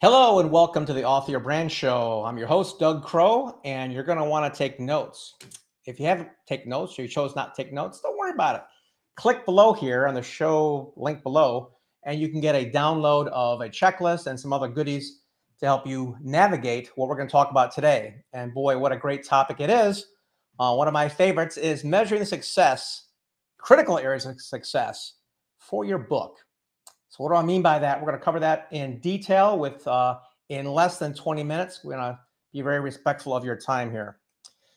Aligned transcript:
Hello 0.00 0.38
and 0.38 0.52
welcome 0.52 0.86
to 0.86 0.92
the 0.92 1.02
Author 1.02 1.32
Your 1.32 1.40
Brand 1.40 1.72
Show. 1.72 2.22
I'm 2.24 2.38
your 2.38 2.46
host, 2.46 2.78
Doug 2.78 3.02
Crowe, 3.02 3.58
and 3.64 3.92
you're 3.92 4.04
going 4.04 4.18
to 4.18 4.22
want 4.22 4.54
to 4.54 4.56
take 4.56 4.78
notes. 4.78 5.34
If 5.86 5.98
you 5.98 6.06
haven't 6.06 6.28
taken 6.46 6.70
notes 6.70 6.96
or 6.96 7.02
you 7.02 7.08
chose 7.08 7.34
not 7.34 7.52
to 7.52 7.60
take 7.60 7.72
notes, 7.72 8.00
don't 8.00 8.16
worry 8.16 8.30
about 8.30 8.54
it. 8.54 8.62
Click 9.16 9.44
below 9.44 9.72
here 9.72 10.06
on 10.06 10.14
the 10.14 10.22
show 10.22 10.92
link 10.96 11.24
below, 11.24 11.72
and 12.04 12.20
you 12.20 12.28
can 12.28 12.40
get 12.40 12.54
a 12.54 12.70
download 12.70 13.26
of 13.30 13.60
a 13.60 13.68
checklist 13.68 14.28
and 14.28 14.38
some 14.38 14.52
other 14.52 14.68
goodies 14.68 15.22
to 15.58 15.66
help 15.66 15.84
you 15.84 16.16
navigate 16.22 16.92
what 16.94 17.08
we're 17.08 17.16
going 17.16 17.26
to 17.26 17.32
talk 17.32 17.50
about 17.50 17.74
today. 17.74 18.22
And 18.32 18.54
boy, 18.54 18.78
what 18.78 18.92
a 18.92 18.96
great 18.96 19.24
topic 19.24 19.58
it 19.58 19.68
is. 19.68 20.06
Uh, 20.60 20.76
one 20.76 20.86
of 20.86 20.94
my 20.94 21.08
favorites 21.08 21.56
is 21.56 21.82
measuring 21.82 22.20
the 22.20 22.26
success, 22.26 23.08
critical 23.58 23.98
areas 23.98 24.26
of 24.26 24.40
success 24.40 25.14
for 25.58 25.84
your 25.84 25.98
book. 25.98 26.36
So 27.08 27.24
what 27.24 27.30
do 27.30 27.36
I 27.36 27.42
mean 27.42 27.62
by 27.62 27.78
that? 27.78 28.00
We're 28.00 28.08
going 28.08 28.18
to 28.18 28.24
cover 28.24 28.40
that 28.40 28.68
in 28.70 29.00
detail 29.00 29.58
with 29.58 29.86
uh, 29.86 30.18
in 30.48 30.66
less 30.66 30.98
than 30.98 31.14
20 31.14 31.42
minutes. 31.42 31.80
We're 31.82 31.96
going 31.96 32.12
to 32.12 32.18
be 32.52 32.62
very 32.62 32.80
respectful 32.80 33.34
of 33.34 33.44
your 33.44 33.56
time 33.56 33.90
here. 33.90 34.18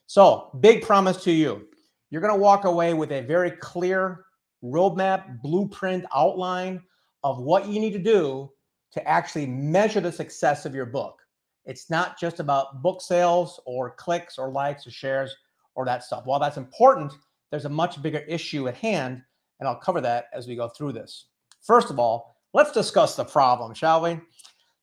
So 0.08 0.50
big 0.60 0.82
promise 0.84 1.24
to 1.24 1.32
you. 1.32 1.68
You're 2.10 2.22
going 2.22 2.34
to 2.34 2.40
walk 2.40 2.66
away 2.66 2.94
with 2.94 3.12
a 3.12 3.22
very 3.22 3.52
clear 3.52 4.26
roadmap, 4.64 5.42
blueprint, 5.42 6.06
outline 6.14 6.82
of 7.24 7.40
what 7.40 7.68
you 7.68 7.80
need 7.80 7.94
to 7.94 8.00
do 8.00 8.52
to 8.92 9.08
actually 9.08 9.46
measure 9.46 10.02
the 10.02 10.12
success 10.12 10.66
of 10.66 10.76
your 10.76 10.86
book. 10.86 11.22
It's 11.66 11.90
not 11.90 12.20
just 12.20 12.40
about 12.40 12.82
book 12.82 13.02
sales 13.02 13.60
or 13.66 13.92
clicks 13.92 14.38
or 14.38 14.52
likes 14.52 14.86
or 14.86 14.92
shares 14.92 15.36
or 15.76 15.86
that 15.86 16.04
stuff. 16.04 16.26
While 16.26 16.40
that's 16.40 16.58
important, 16.58 17.14
there's 17.50 17.66
a 17.66 17.70
much 17.70 18.02
bigger 18.02 18.20
issue 18.20 18.68
at 18.68 18.76
hand, 18.76 19.22
and 19.60 19.70
I'll 19.70 19.80
cover 19.80 20.02
that 20.02 20.26
as 20.34 20.48
we 20.48 20.56
go 20.56 20.68
through 20.68 20.94
this. 20.94 21.28
First 21.62 21.92
of 21.92 22.00
all, 22.00 22.38
let's 22.54 22.72
discuss 22.72 23.16
the 23.16 23.24
problem, 23.24 23.76
shall 23.76 24.02
we? 24.02 24.20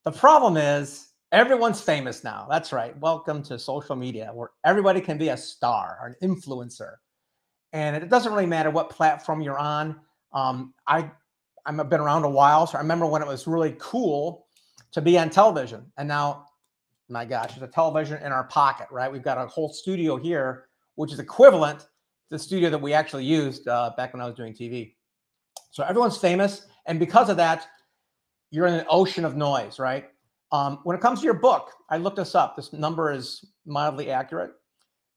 The 0.05 0.11
problem 0.13 0.55
is 0.55 1.09
everyone's 1.33 1.81
famous 1.81 2.23
now. 2.23 2.47
That's 2.49 2.71
right. 2.71 2.97
Welcome 2.99 3.43
to 3.43 3.59
social 3.59 3.97
media 3.97 4.31
where 4.33 4.51
everybody 4.63 5.01
can 5.01 5.17
be 5.17 5.27
a 5.27 5.35
star 5.35 5.97
or 6.01 6.07
an 6.07 6.15
influencer. 6.23 6.93
And 7.73 7.97
it 7.97 8.09
doesn't 8.09 8.31
really 8.31 8.45
matter 8.45 8.69
what 8.69 8.89
platform 8.89 9.41
you're 9.41 9.59
on. 9.59 9.99
Um, 10.31 10.73
I 10.87 11.11
I've 11.65 11.89
been 11.89 11.99
around 11.99 12.23
a 12.23 12.29
while, 12.29 12.65
so 12.65 12.77
I 12.77 12.81
remember 12.81 13.05
when 13.05 13.21
it 13.21 13.27
was 13.27 13.45
really 13.45 13.75
cool 13.77 14.47
to 14.93 15.01
be 15.01 15.19
on 15.19 15.29
television. 15.29 15.85
And 15.97 16.07
now, 16.07 16.45
my 17.09 17.25
gosh, 17.25 17.49
there's 17.55 17.69
a 17.69 17.71
television 17.71 18.23
in 18.23 18.31
our 18.31 18.45
pocket, 18.45 18.87
right? 18.89 19.11
We've 19.11 19.21
got 19.21 19.37
a 19.37 19.45
whole 19.47 19.71
studio 19.71 20.15
here, 20.15 20.69
which 20.95 21.11
is 21.11 21.19
equivalent 21.19 21.79
to 21.81 21.87
the 22.29 22.39
studio 22.39 22.69
that 22.69 22.81
we 22.81 22.93
actually 22.93 23.25
used 23.25 23.67
uh, 23.67 23.91
back 23.97 24.13
when 24.13 24.21
I 24.21 24.25
was 24.25 24.35
doing 24.35 24.53
TV. 24.53 24.95
So 25.71 25.83
everyone's 25.83 26.17
famous. 26.17 26.65
And 26.89 26.99
because 26.99 27.29
of 27.29 27.37
that, 27.37 27.67
you're 28.49 28.65
in 28.65 28.73
an 28.73 28.85
ocean 28.89 29.23
of 29.23 29.37
noise, 29.37 29.77
right? 29.77 30.09
Um, 30.51 30.79
when 30.83 30.97
it 30.97 31.01
comes 31.01 31.19
to 31.19 31.25
your 31.25 31.35
book, 31.35 31.69
I 31.91 31.97
looked 31.97 32.17
this 32.17 32.33
up. 32.33 32.55
This 32.55 32.73
number 32.73 33.11
is 33.11 33.45
mildly 33.67 34.09
accurate. 34.09 34.53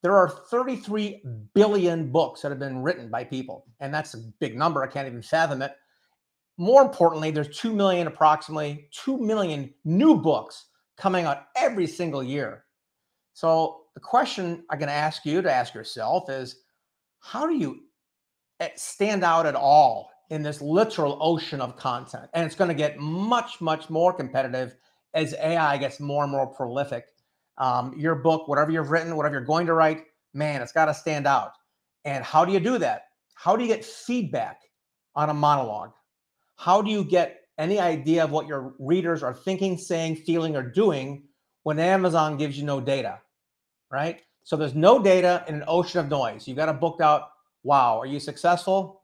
There 0.03 0.15
are 0.15 0.29
33 0.29 1.23
billion 1.55 2.13
books 2.13 2.43
that 2.43 2.51
have 2.51 2.59
been 2.59 2.83
written 2.83 3.09
by 3.09 3.25
people, 3.25 3.65
and 3.81 3.93
that's 3.93 4.13
a 4.13 4.19
big 4.39 4.55
number. 4.55 4.83
I 4.83 4.87
can't 4.87 5.09
even 5.09 5.23
fathom 5.23 5.63
it. 5.63 5.73
More 6.59 6.83
importantly, 6.83 7.31
there's 7.31 7.57
2 7.57 7.73
million, 7.73 8.07
approximately 8.07 8.91
2 8.93 9.17
million 9.17 9.73
new 9.87 10.15
books 10.17 10.67
coming 10.99 11.25
out 11.25 11.47
every 11.57 11.87
single 11.87 12.23
year. 12.23 12.65
So 13.33 13.85
the 13.95 14.01
question 14.01 14.63
I'm 14.69 14.79
going 14.79 14.89
to 14.89 14.95
ask 14.95 15.25
you 15.25 15.41
to 15.41 15.51
ask 15.51 15.73
yourself 15.73 16.29
is 16.29 16.57
how 17.21 17.47
do 17.47 17.55
you 17.55 17.81
eh, 18.61 18.69
stand 18.77 19.25
out 19.25 19.47
at 19.47 19.55
all 19.55 20.12
in 20.31 20.43
this 20.43 20.61
literal 20.61 21.19
ocean 21.21 21.61
of 21.61 21.77
content. 21.77 22.29
And 22.35 22.45
it's 22.45 22.55
going 22.55 22.69
to 22.69 22.75
get 22.75 22.99
much, 22.99 23.61
much 23.61 23.91
more 23.91 24.13
competitive 24.13 24.77
as 25.15 25.35
AI 25.35 25.77
gets 25.79 26.01
more 26.01 26.23
and 26.23 26.33
more 26.33 26.47
prolific. 26.47 27.07
Um, 27.59 27.95
your 27.99 28.15
book, 28.15 28.49
whatever 28.49 28.71
you've 28.71 28.91
written, 28.91 29.15
whatever 29.17 29.35
you're 29.35 29.45
going 29.45 29.67
to 29.67 29.75
write, 29.75 30.05
man, 30.33 30.63
it's 30.63 30.73
got 30.73 30.87
to 30.87 30.95
stand 30.95 31.27
out. 31.27 31.53
And 32.05 32.25
how 32.25 32.45
do 32.45 32.53
you 32.53 32.61
do 32.61 32.79
that? 32.79 33.09
How 33.35 33.57
do 33.57 33.63
you 33.63 33.69
get 33.69 33.85
feedback 33.85 34.63
on 35.15 35.29
a 35.29 35.35
monologue? 35.35 35.93
How 36.57 36.81
do 36.81 36.91
you 36.91 37.05
get 37.05 37.41
any 37.59 37.79
idea 37.79 38.25
of 38.25 38.31
what 38.31 38.47
your 38.47 38.75
readers 38.79 39.23
are 39.23 39.35
thinking, 39.35 39.77
saying, 39.77 40.17
feeling, 40.17 40.57
or 40.57 40.63
doing 40.63 41.25
when 41.65 41.79
Amazon 41.79 42.37
gives 42.37 42.59
you 42.59 42.65
no 42.65 42.81
data? 42.81 43.21
Right? 43.91 44.23
So 44.45 44.57
there's 44.57 44.75
no 44.75 45.03
data 45.03 45.45
in 45.47 45.55
an 45.55 45.65
ocean 45.67 46.01
of 46.01 46.09
noise. 46.09 46.49
You've 46.49 46.57
got 46.57 46.69
a 46.69 46.73
booked 46.73 47.01
out. 47.01 47.29
Wow, 47.63 48.01
are 48.01 48.07
you 48.07 48.19
successful? 48.19 49.02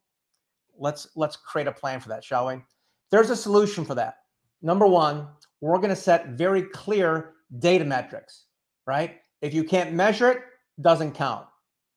Let's 0.79 1.09
let's 1.17 1.37
create 1.37 1.67
a 1.69 1.73
plan 1.73 2.01
for 2.01 2.09
that, 2.09 2.25
shall 2.25 2.47
we? 2.47 2.63
There's 3.11 3.31
a 3.31 3.37
solution 3.37 3.85
for 3.85 3.95
that. 3.95 4.17
Number 4.63 4.87
one, 4.87 5.29
we're 5.61 5.79
going 5.79 5.91
to 5.91 5.97
set 5.97 6.31
very 6.31 6.63
clear 6.63 7.35
data 7.59 7.85
metrics, 7.85 8.45
right? 8.87 9.17
If 9.41 9.55
you 9.55 9.65
can't 9.65 9.93
measure 9.93 10.31
it, 10.31 10.43
doesn't 10.81 11.13
count. 11.13 11.47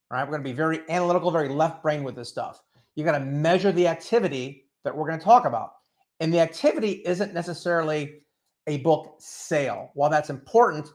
Right, 0.10 0.24
we're 0.24 0.32
going 0.32 0.44
to 0.44 0.50
be 0.50 0.56
very 0.56 0.82
analytical, 0.90 1.32
very 1.32 1.48
left 1.48 1.82
brain 1.82 2.04
with 2.04 2.16
this 2.16 2.28
stuff. 2.28 2.62
You 2.96 3.06
got 3.06 3.18
to 3.18 3.24
measure 3.24 3.72
the 3.72 3.88
activity 3.88 4.66
that 4.84 4.96
we're 4.96 5.08
going 5.08 5.20
to 5.20 5.24
talk 5.24 5.46
about. 5.46 5.72
And 6.20 6.34
the 6.34 6.40
activity 6.40 7.02
isn't 7.06 7.34
necessarily 7.34 8.20
a 8.68 8.78
book 8.80 9.16
sale. 9.20 9.92
While 9.94 10.10
that's 10.10 10.30
important, 10.30 10.90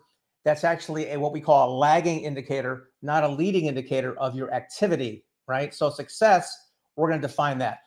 that's 0.44 0.64
actually 0.64 1.10
a 1.10 1.18
what 1.18 1.32
we 1.32 1.40
call 1.40 1.70
a 1.70 1.74
lagging 1.76 2.20
indicator, 2.20 2.90
not 3.02 3.24
a 3.24 3.28
leading 3.28 3.66
indicator 3.66 4.16
of 4.18 4.36
your 4.36 4.52
activity, 4.52 5.24
right? 5.48 5.74
So 5.74 5.88
success 5.88 6.54
we're 6.96 7.08
going 7.08 7.20
to 7.20 7.26
define 7.26 7.58
that 7.58 7.80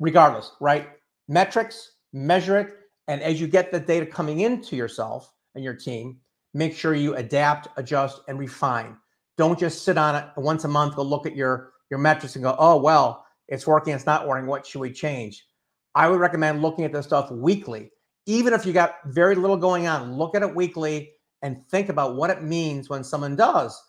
regardless, 0.00 0.52
right? 0.60 0.90
Metrics, 1.28 1.92
measure 2.12 2.58
it. 2.58 2.74
And 3.08 3.22
as 3.22 3.40
you 3.40 3.46
get 3.46 3.72
the 3.72 3.80
data 3.80 4.06
coming 4.06 4.40
into 4.40 4.76
yourself 4.76 5.32
and 5.54 5.64
your 5.64 5.74
team, 5.74 6.18
make 6.54 6.76
sure 6.76 6.94
you 6.94 7.14
adapt, 7.14 7.68
adjust, 7.76 8.20
and 8.28 8.38
refine. 8.38 8.96
Don't 9.36 9.58
just 9.58 9.84
sit 9.84 9.96
on 9.96 10.16
it 10.16 10.26
once 10.36 10.64
a 10.64 10.68
month, 10.68 10.96
go 10.96 11.02
look 11.02 11.26
at 11.26 11.36
your, 11.36 11.72
your 11.90 11.98
metrics 11.98 12.34
and 12.34 12.42
go, 12.42 12.56
oh, 12.58 12.76
well, 12.76 13.24
it's 13.48 13.66
working, 13.66 13.94
it's 13.94 14.06
not 14.06 14.26
working. 14.26 14.46
What 14.46 14.66
should 14.66 14.80
we 14.80 14.92
change? 14.92 15.46
I 15.94 16.08
would 16.08 16.20
recommend 16.20 16.60
looking 16.60 16.84
at 16.84 16.92
this 16.92 17.06
stuff 17.06 17.30
weekly. 17.30 17.90
Even 18.26 18.52
if 18.52 18.66
you 18.66 18.72
got 18.72 18.96
very 19.06 19.34
little 19.34 19.56
going 19.56 19.86
on, 19.86 20.12
look 20.18 20.34
at 20.34 20.42
it 20.42 20.54
weekly 20.54 21.12
and 21.42 21.66
think 21.68 21.88
about 21.88 22.16
what 22.16 22.30
it 22.30 22.42
means 22.42 22.90
when 22.90 23.02
someone 23.02 23.36
does 23.36 23.80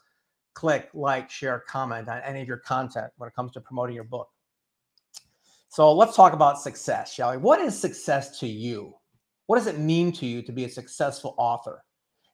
click, 0.54 0.90
like, 0.94 1.30
share, 1.30 1.60
comment 1.68 2.08
on 2.08 2.22
any 2.22 2.42
of 2.42 2.48
your 2.48 2.58
content 2.58 3.12
when 3.18 3.28
it 3.28 3.36
comes 3.36 3.52
to 3.54 3.62
promoting 3.62 3.96
your 3.96 4.04
book. 4.04 4.30
So 5.70 5.94
let's 5.94 6.16
talk 6.16 6.34
about 6.34 6.60
success, 6.60 7.14
shall 7.14 7.32
we? 7.32 7.38
What 7.38 7.62
is 7.62 7.80
success 7.80 8.40
to 8.40 8.48
you? 8.48 8.96
What 9.46 9.58
does 9.58 9.68
it 9.68 9.78
mean 9.78 10.12
to 10.14 10.26
you 10.26 10.42
to 10.42 10.52
be 10.52 10.66
a 10.66 10.70
successful 10.70 11.36
author? 11.38 11.84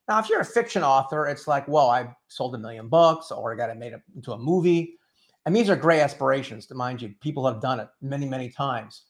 Now, 0.07 0.19
if 0.19 0.29
you're 0.29 0.40
a 0.40 0.46
fiction 0.46 0.84
author, 0.84 1.28
it's 1.28 1.46
like, 1.46 1.68
well, 1.68 1.90
I 1.90 2.16
sold 2.29 2.56
a 2.56 2.57
million 2.57 2.88
books 2.88 3.31
or 3.31 3.53
I 3.53 3.57
got 3.57 3.69
it 3.69 3.78
made 3.78 3.94
into 4.16 4.31
a 4.31 4.38
movie. 4.38 4.97
And 5.46 5.53
these 5.53 5.69
are 5.69 5.75
great 5.75 6.00
aspirations, 6.00 6.66
to 6.68 6.75
mind 6.75 7.01
you. 7.01 7.13
People 7.22 7.46
have 7.46 7.62
done 7.62 7.81
it 7.81 7.90
many, 8.01 8.25
many 8.25 8.50
times. 8.50 9.03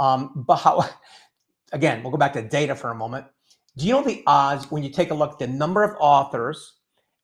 Um, 0.00 0.44
but 0.46 0.56
how, 0.56 0.84
again, 1.72 2.02
we'll 2.02 2.10
go 2.10 2.18
back 2.18 2.32
to 2.32 2.42
data 2.42 2.74
for 2.74 2.90
a 2.90 2.94
moment. 2.94 3.26
Do 3.76 3.86
you 3.86 3.92
know 3.92 4.02
the 4.02 4.24
odds 4.26 4.68
when 4.70 4.82
you 4.82 4.90
take 4.90 5.12
a 5.12 5.14
look 5.14 5.32
at 5.32 5.38
the 5.38 5.46
number 5.46 5.84
of 5.84 5.96
authors 6.00 6.78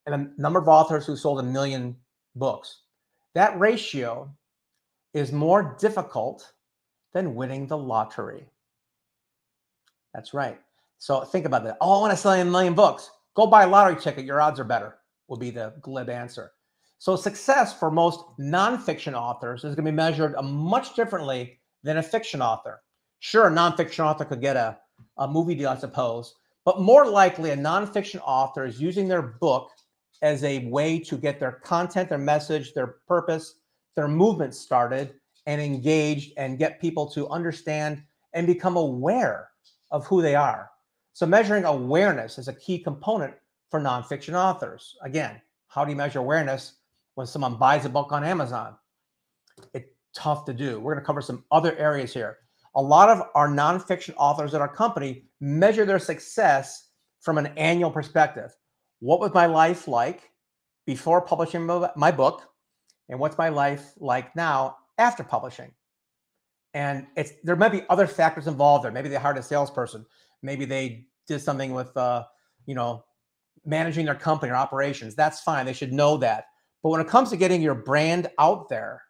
and 0.06 0.14
the 0.14 0.32
number 0.40 0.60
of 0.60 0.68
authors 0.68 1.06
who 1.06 1.16
sold 1.16 1.40
a 1.40 1.42
million 1.42 1.96
books? 2.36 2.82
That 3.34 3.58
ratio 3.58 4.32
is 5.16 5.32
more 5.32 5.76
difficult 5.80 6.52
than 7.14 7.34
winning 7.34 7.66
the 7.66 7.76
lottery. 7.76 8.46
That's 10.12 10.34
right. 10.34 10.60
So 10.98 11.22
think 11.22 11.46
about 11.46 11.64
that. 11.64 11.78
Oh, 11.80 11.98
I 11.98 12.00
want 12.00 12.10
to 12.10 12.16
sell 12.16 12.32
a 12.32 12.44
million 12.44 12.74
books. 12.74 13.10
Go 13.34 13.46
buy 13.46 13.64
a 13.64 13.68
lottery 13.68 14.00
ticket. 14.00 14.26
Your 14.26 14.40
odds 14.40 14.60
are 14.60 14.64
better, 14.64 14.98
will 15.28 15.38
be 15.38 15.50
the 15.50 15.72
glib 15.80 16.10
answer. 16.10 16.52
So 16.98 17.16
success 17.16 17.78
for 17.78 17.90
most 17.90 18.20
nonfiction 18.38 19.14
authors 19.14 19.64
is 19.64 19.74
going 19.74 19.86
to 19.86 19.92
be 19.92 19.96
measured 19.96 20.34
uh, 20.34 20.42
much 20.42 20.94
differently 20.94 21.60
than 21.82 21.96
a 21.96 22.02
fiction 22.02 22.42
author. 22.42 22.82
Sure, 23.20 23.48
a 23.48 23.50
nonfiction 23.50 24.04
author 24.04 24.24
could 24.26 24.40
get 24.42 24.56
a, 24.56 24.78
a 25.16 25.26
movie 25.28 25.54
deal, 25.54 25.70
I 25.70 25.76
suppose, 25.76 26.34
but 26.64 26.80
more 26.80 27.06
likely 27.06 27.50
a 27.50 27.56
nonfiction 27.56 28.20
author 28.24 28.66
is 28.66 28.80
using 28.80 29.08
their 29.08 29.22
book 29.22 29.70
as 30.22 30.44
a 30.44 30.66
way 30.66 30.98
to 31.00 31.16
get 31.16 31.40
their 31.40 31.52
content, 31.52 32.08
their 32.08 32.18
message, 32.18 32.74
their 32.74 32.96
purpose, 33.08 33.54
their 33.96 34.08
movement 34.08 34.54
started 34.54 35.14
and 35.46 35.60
engaged 35.60 36.32
and 36.36 36.58
get 36.58 36.80
people 36.80 37.06
to 37.10 37.28
understand 37.28 38.02
and 38.34 38.46
become 38.46 38.76
aware 38.76 39.48
of 39.90 40.06
who 40.06 40.22
they 40.22 40.34
are. 40.34 40.70
So, 41.14 41.26
measuring 41.26 41.64
awareness 41.64 42.38
is 42.38 42.48
a 42.48 42.52
key 42.52 42.78
component 42.78 43.34
for 43.70 43.80
nonfiction 43.80 44.34
authors. 44.34 44.96
Again, 45.02 45.40
how 45.68 45.84
do 45.84 45.90
you 45.90 45.96
measure 45.96 46.18
awareness 46.18 46.74
when 47.14 47.26
someone 47.26 47.56
buys 47.56 47.84
a 47.84 47.88
book 47.88 48.12
on 48.12 48.22
Amazon? 48.22 48.76
It's 49.72 49.88
tough 50.14 50.44
to 50.44 50.54
do. 50.54 50.78
We're 50.78 50.92
going 50.92 51.02
to 51.02 51.06
cover 51.06 51.22
some 51.22 51.44
other 51.50 51.76
areas 51.76 52.12
here. 52.12 52.38
A 52.74 52.82
lot 52.82 53.08
of 53.08 53.22
our 53.34 53.48
nonfiction 53.48 54.14
authors 54.18 54.52
at 54.52 54.60
our 54.60 54.68
company 54.68 55.24
measure 55.40 55.86
their 55.86 55.98
success 55.98 56.90
from 57.20 57.38
an 57.38 57.46
annual 57.56 57.90
perspective. 57.90 58.54
What 59.00 59.20
was 59.20 59.32
my 59.32 59.46
life 59.46 59.88
like 59.88 60.30
before 60.86 61.22
publishing 61.22 61.66
my 61.96 62.10
book? 62.10 62.42
And 63.08 63.18
what's 63.18 63.38
my 63.38 63.48
life 63.48 63.92
like 63.98 64.34
now 64.36 64.76
after 64.98 65.22
publishing 65.22 65.70
and 66.74 67.06
it's 67.16 67.32
there 67.44 67.56
might 67.56 67.72
be 67.72 67.82
other 67.88 68.06
factors 68.06 68.46
involved 68.46 68.84
there 68.84 68.92
maybe 68.92 69.08
they 69.08 69.16
hired 69.16 69.38
a 69.38 69.42
salesperson 69.42 70.04
maybe 70.42 70.64
they 70.64 71.06
did 71.26 71.40
something 71.40 71.72
with, 71.72 71.94
uh, 71.96 72.24
you 72.66 72.74
know, 72.74 73.04
managing 73.64 74.06
their 74.06 74.14
company 74.14 74.52
or 74.52 74.56
operations. 74.56 75.14
That's 75.14 75.40
fine. 75.40 75.66
They 75.66 75.72
should 75.72 75.92
know 75.92 76.16
that. 76.18 76.46
But 76.82 76.90
when 76.90 77.00
it 77.00 77.08
comes 77.08 77.30
to 77.30 77.36
getting 77.36 77.60
your 77.60 77.74
brand 77.74 78.28
out 78.38 78.68
there, 78.68 79.02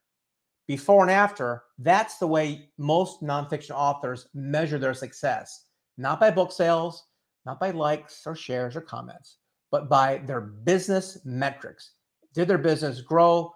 before 0.66 1.02
and 1.02 1.10
after, 1.10 1.62
that's 1.78 2.19
the 2.19 2.26
way 2.26 2.70
most 2.78 3.22
nonfiction 3.22 3.72
authors 3.72 4.28
measure 4.34 4.78
their 4.78 4.94
success. 4.94 5.66
Not 5.96 6.19
by 6.19 6.31
book 6.31 6.50
sales, 6.50 7.04
not 7.44 7.60
by 7.60 7.70
likes 7.70 8.22
or 8.26 8.34
shares 8.34 8.75
or 8.75 8.81
comments, 8.81 9.37
but 9.70 9.88
by 9.88 10.19
their 10.19 10.40
business 10.40 11.19
metrics. 11.25 11.93
Did 12.34 12.48
their 12.48 12.58
business 12.58 13.00
grow, 13.00 13.52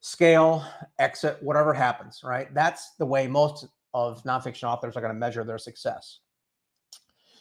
scale, 0.00 0.64
exit, 0.98 1.38
whatever 1.42 1.72
happens, 1.72 2.20
right? 2.24 2.52
That's 2.54 2.92
the 2.98 3.06
way 3.06 3.26
most 3.26 3.66
of 3.94 4.22
nonfiction 4.24 4.64
authors 4.64 4.96
are 4.96 5.00
going 5.00 5.12
to 5.12 5.18
measure 5.18 5.44
their 5.44 5.58
success. 5.58 6.20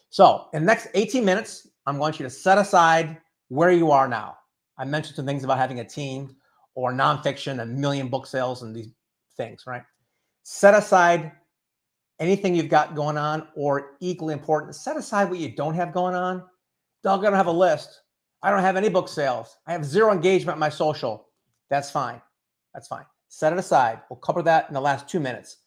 So, 0.09 0.47
in 0.53 0.61
the 0.61 0.65
next 0.65 0.87
18 0.93 1.23
minutes, 1.23 1.67
I'm 1.85 1.97
going 1.97 2.13
you 2.13 2.23
to 2.23 2.29
set 2.29 2.57
aside 2.57 3.17
where 3.49 3.71
you 3.71 3.91
are 3.91 4.07
now. 4.07 4.37
I 4.77 4.85
mentioned 4.85 5.15
some 5.15 5.25
things 5.25 5.43
about 5.43 5.57
having 5.57 5.79
a 5.79 5.83
team 5.83 6.35
or 6.75 6.91
nonfiction, 6.91 7.61
a 7.61 7.65
million 7.65 8.07
book 8.07 8.25
sales, 8.25 8.61
and 8.61 8.75
these 8.75 8.89
things, 9.35 9.65
right? 9.65 9.83
Set 10.43 10.73
aside 10.73 11.31
anything 12.19 12.55
you've 12.55 12.69
got 12.69 12.95
going 12.95 13.17
on, 13.17 13.47
or 13.55 13.97
equally 13.99 14.33
important, 14.33 14.75
set 14.75 14.97
aside 14.97 15.29
what 15.29 15.39
you 15.39 15.49
don't 15.49 15.73
have 15.73 15.93
going 15.93 16.15
on. 16.15 16.43
Doug, 17.03 17.21
I 17.21 17.29
don't 17.29 17.37
have 17.37 17.47
a 17.47 17.51
list. 17.51 18.01
I 18.41 18.51
don't 18.51 18.61
have 18.61 18.75
any 18.75 18.89
book 18.89 19.07
sales. 19.07 19.57
I 19.67 19.71
have 19.71 19.85
zero 19.85 20.11
engagement 20.11 20.55
in 20.55 20.59
my 20.59 20.69
social. 20.69 21.27
That's 21.69 21.91
fine. 21.91 22.21
That's 22.77 22.87
fine. 22.87 23.05
Set 23.27 23.53
it 23.53 23.57
aside. 23.57 24.01
We'll 24.07 24.19
cover 24.19 24.43
that 24.43 24.67
in 24.67 24.75
the 24.75 24.79
last 24.79 25.09
two 25.09 25.19
minutes. 25.19 25.57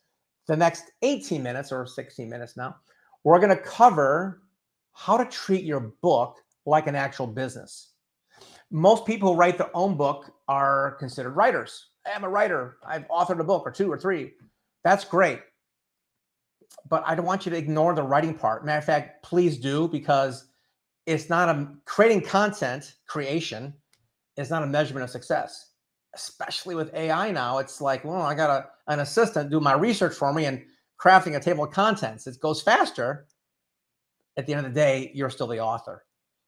The 0.46 0.56
next 0.56 0.92
18 1.02 1.42
minutes 1.42 1.72
or 1.72 1.84
16 1.84 2.30
minutes 2.30 2.56
now, 2.56 2.76
we're 3.24 3.40
going 3.40 3.50
to 3.50 3.60
cover 3.60 4.42
how 4.92 5.16
to 5.16 5.24
treat 5.24 5.64
your 5.64 5.92
book 6.02 6.36
like 6.66 6.86
an 6.86 6.94
actual 6.94 7.26
business. 7.26 7.94
Most 8.70 9.06
people 9.06 9.32
who 9.32 9.36
write 9.36 9.58
their 9.58 9.76
own 9.76 9.96
book 9.96 10.32
are 10.46 10.92
considered 11.00 11.32
writers. 11.32 11.88
I'm 12.06 12.22
a 12.22 12.28
writer. 12.28 12.76
I've 12.86 13.08
authored 13.08 13.40
a 13.40 13.44
book 13.44 13.64
or 13.66 13.72
two 13.72 13.90
or 13.90 13.98
three. 13.98 14.34
That's 14.84 15.04
great. 15.04 15.40
But 16.88 17.02
I 17.04 17.16
don't 17.16 17.26
want 17.26 17.44
you 17.44 17.50
to 17.50 17.58
ignore 17.58 17.92
the 17.96 18.04
writing 18.04 18.34
part. 18.34 18.64
Matter 18.64 18.78
of 18.78 18.84
fact, 18.84 19.24
please 19.24 19.58
do 19.58 19.88
because 19.88 20.46
it's 21.06 21.28
not 21.28 21.48
a 21.48 21.74
creating 21.86 22.20
content 22.20 22.94
creation 23.08 23.74
is 24.36 24.48
not 24.48 24.62
a 24.62 24.66
measurement 24.68 25.02
of 25.02 25.10
success. 25.10 25.69
Especially 26.14 26.74
with 26.74 26.92
AI 26.94 27.30
now, 27.30 27.58
it's 27.58 27.80
like, 27.80 28.04
well, 28.04 28.22
I 28.22 28.34
got 28.34 28.50
a, 28.50 28.92
an 28.92 29.00
assistant 29.00 29.50
do 29.50 29.60
my 29.60 29.74
research 29.74 30.14
for 30.14 30.32
me 30.32 30.46
and 30.46 30.62
crafting 31.00 31.36
a 31.36 31.40
table 31.40 31.64
of 31.64 31.70
contents. 31.72 32.26
It 32.26 32.40
goes 32.40 32.60
faster. 32.60 33.26
At 34.36 34.46
the 34.46 34.54
end 34.54 34.66
of 34.66 34.72
the 34.72 34.80
day, 34.80 35.10
you're 35.14 35.30
still 35.30 35.46
the 35.46 35.60
author. 35.60 36.04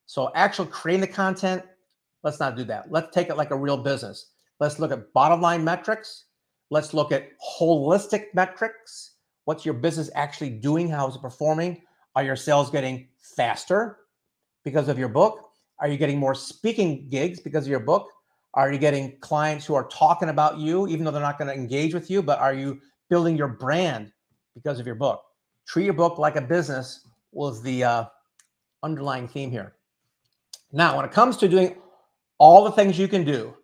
So, 0.06 0.30
actual 0.34 0.66
creating 0.66 1.02
the 1.02 1.06
content, 1.06 1.62
let's 2.22 2.40
not 2.40 2.56
do 2.56 2.64
that. 2.64 2.90
Let's 2.90 3.14
take 3.14 3.28
it 3.28 3.36
like 3.36 3.50
a 3.50 3.56
real 3.56 3.76
business. 3.76 4.30
Let's 4.60 4.78
look 4.78 4.92
at 4.92 5.12
bottom 5.12 5.40
line 5.40 5.64
metrics. 5.64 6.24
Let's 6.70 6.94
look 6.94 7.12
at 7.12 7.30
holistic 7.40 8.26
metrics. 8.34 9.12
What's 9.44 9.64
your 9.64 9.74
business 9.74 10.10
actually 10.14 10.50
doing? 10.50 10.88
How 10.88 11.08
is 11.08 11.16
it 11.16 11.22
performing? 11.22 11.82
Are 12.14 12.22
your 12.22 12.36
sales 12.36 12.70
getting 12.70 13.08
faster 13.36 13.98
because 14.64 14.88
of 14.88 14.98
your 14.98 15.08
book? 15.08 15.50
Are 15.80 15.88
you 15.88 15.96
getting 15.96 16.18
more 16.18 16.34
speaking 16.34 17.08
gigs 17.08 17.40
because 17.40 17.64
of 17.64 17.70
your 17.70 17.80
book? 17.80 18.08
Are 18.54 18.72
you 18.72 18.78
getting 18.78 19.18
clients 19.20 19.64
who 19.64 19.74
are 19.74 19.88
talking 19.88 20.28
about 20.28 20.58
you, 20.58 20.86
even 20.88 21.04
though 21.04 21.10
they're 21.10 21.22
not 21.22 21.38
going 21.38 21.48
to 21.48 21.54
engage 21.54 21.94
with 21.94 22.10
you? 22.10 22.22
But 22.22 22.38
are 22.38 22.52
you 22.52 22.80
building 23.08 23.36
your 23.36 23.48
brand 23.48 24.12
because 24.54 24.78
of 24.78 24.86
your 24.86 24.94
book? 24.94 25.22
Treat 25.66 25.84
your 25.84 25.94
book 25.94 26.18
like 26.18 26.36
a 26.36 26.40
business 26.40 27.06
was 27.32 27.62
the 27.62 27.84
uh, 27.84 28.04
underlying 28.82 29.26
theme 29.26 29.50
here. 29.50 29.74
Now, 30.70 30.96
when 30.96 31.04
it 31.04 31.12
comes 31.12 31.36
to 31.38 31.48
doing 31.48 31.76
all 32.38 32.64
the 32.64 32.72
things 32.72 32.98
you 32.98 33.08
can 33.08 33.24
do 33.24 33.54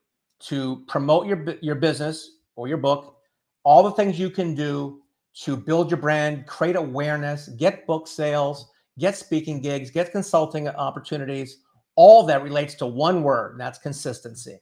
to 0.41 0.85
promote 0.89 1.27
your 1.27 1.57
your 1.61 1.75
business 1.75 2.39
or 2.57 2.69
your 2.69 2.77
book, 2.79 3.17
all 3.65 3.83
the 3.83 3.91
things 3.91 4.19
you 4.19 4.31
can 4.31 4.55
do 4.55 5.03
to 5.43 5.57
build 5.57 5.91
your 5.91 6.01
brand, 6.01 6.47
create 6.47 6.77
awareness, 6.77 7.49
get 7.49 7.87
book 7.87 8.07
sales, 8.07 8.71
get 8.99 9.17
speaking 9.17 9.61
gigs, 9.61 9.91
get 9.91 10.13
consulting 10.13 10.69
opportunities, 10.69 11.59
all 11.97 12.25
that 12.25 12.43
relates 12.43 12.75
to 12.77 12.87
one 12.87 13.23
word, 13.23 13.53
and 13.53 13.61
that's 13.61 13.79
consistency. 13.79 14.59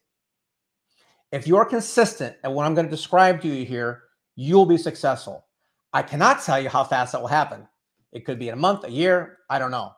If 1.33 1.47
you're 1.47 1.65
consistent 1.65 2.37
at 2.45 2.53
what 2.53 2.67
I'm 2.67 2.75
going 2.75 2.87
to 2.87 2.91
describe 2.91 3.41
to 3.43 3.49
you 3.49 3.65
here, 3.65 4.05
you'll 4.37 4.67
be 4.67 4.79
successful. 4.79 5.45
I 5.93 6.03
cannot 6.03 6.43
tell 6.43 6.61
you 6.61 6.69
how 6.69 6.85
fast 6.85 7.13
that 7.13 7.21
will 7.21 7.29
happen. 7.29 7.67
It 8.13 8.25
could 8.25 8.39
be 8.39 8.49
in 8.49 8.55
a 8.55 8.57
month, 8.57 8.85
a 8.85 8.91
year, 8.91 9.39
I 9.51 9.59
don't 9.59 9.71
know. 9.71 9.93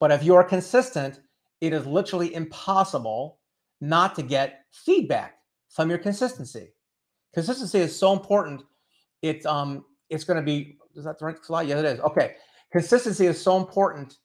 But 0.00 0.12
if 0.12 0.22
you're 0.22 0.44
consistent, 0.44 1.20
it 1.60 1.72
is 1.72 1.86
literally 1.86 2.34
impossible 2.34 3.40
not 3.80 4.14
to 4.16 4.22
get 4.22 4.64
feedback 4.72 5.38
from 5.70 5.88
your 5.88 5.98
consistency. 5.98 6.72
Consistency 7.34 7.78
is 7.80 7.96
so 7.96 8.12
important. 8.12 8.62
It's 9.22 9.46
um 9.46 9.84
it's 10.10 10.24
going 10.24 10.38
to 10.38 10.42
be 10.42 10.78
is 10.94 11.04
that 11.04 11.18
the 11.18 11.26
right 11.26 11.44
slide? 11.44 11.68
Yeah, 11.68 11.78
it 11.78 11.84
is. 11.84 12.00
Okay. 12.00 12.36
Consistency 12.72 13.26
is 13.26 13.40
so 13.40 13.56
important 13.56 14.16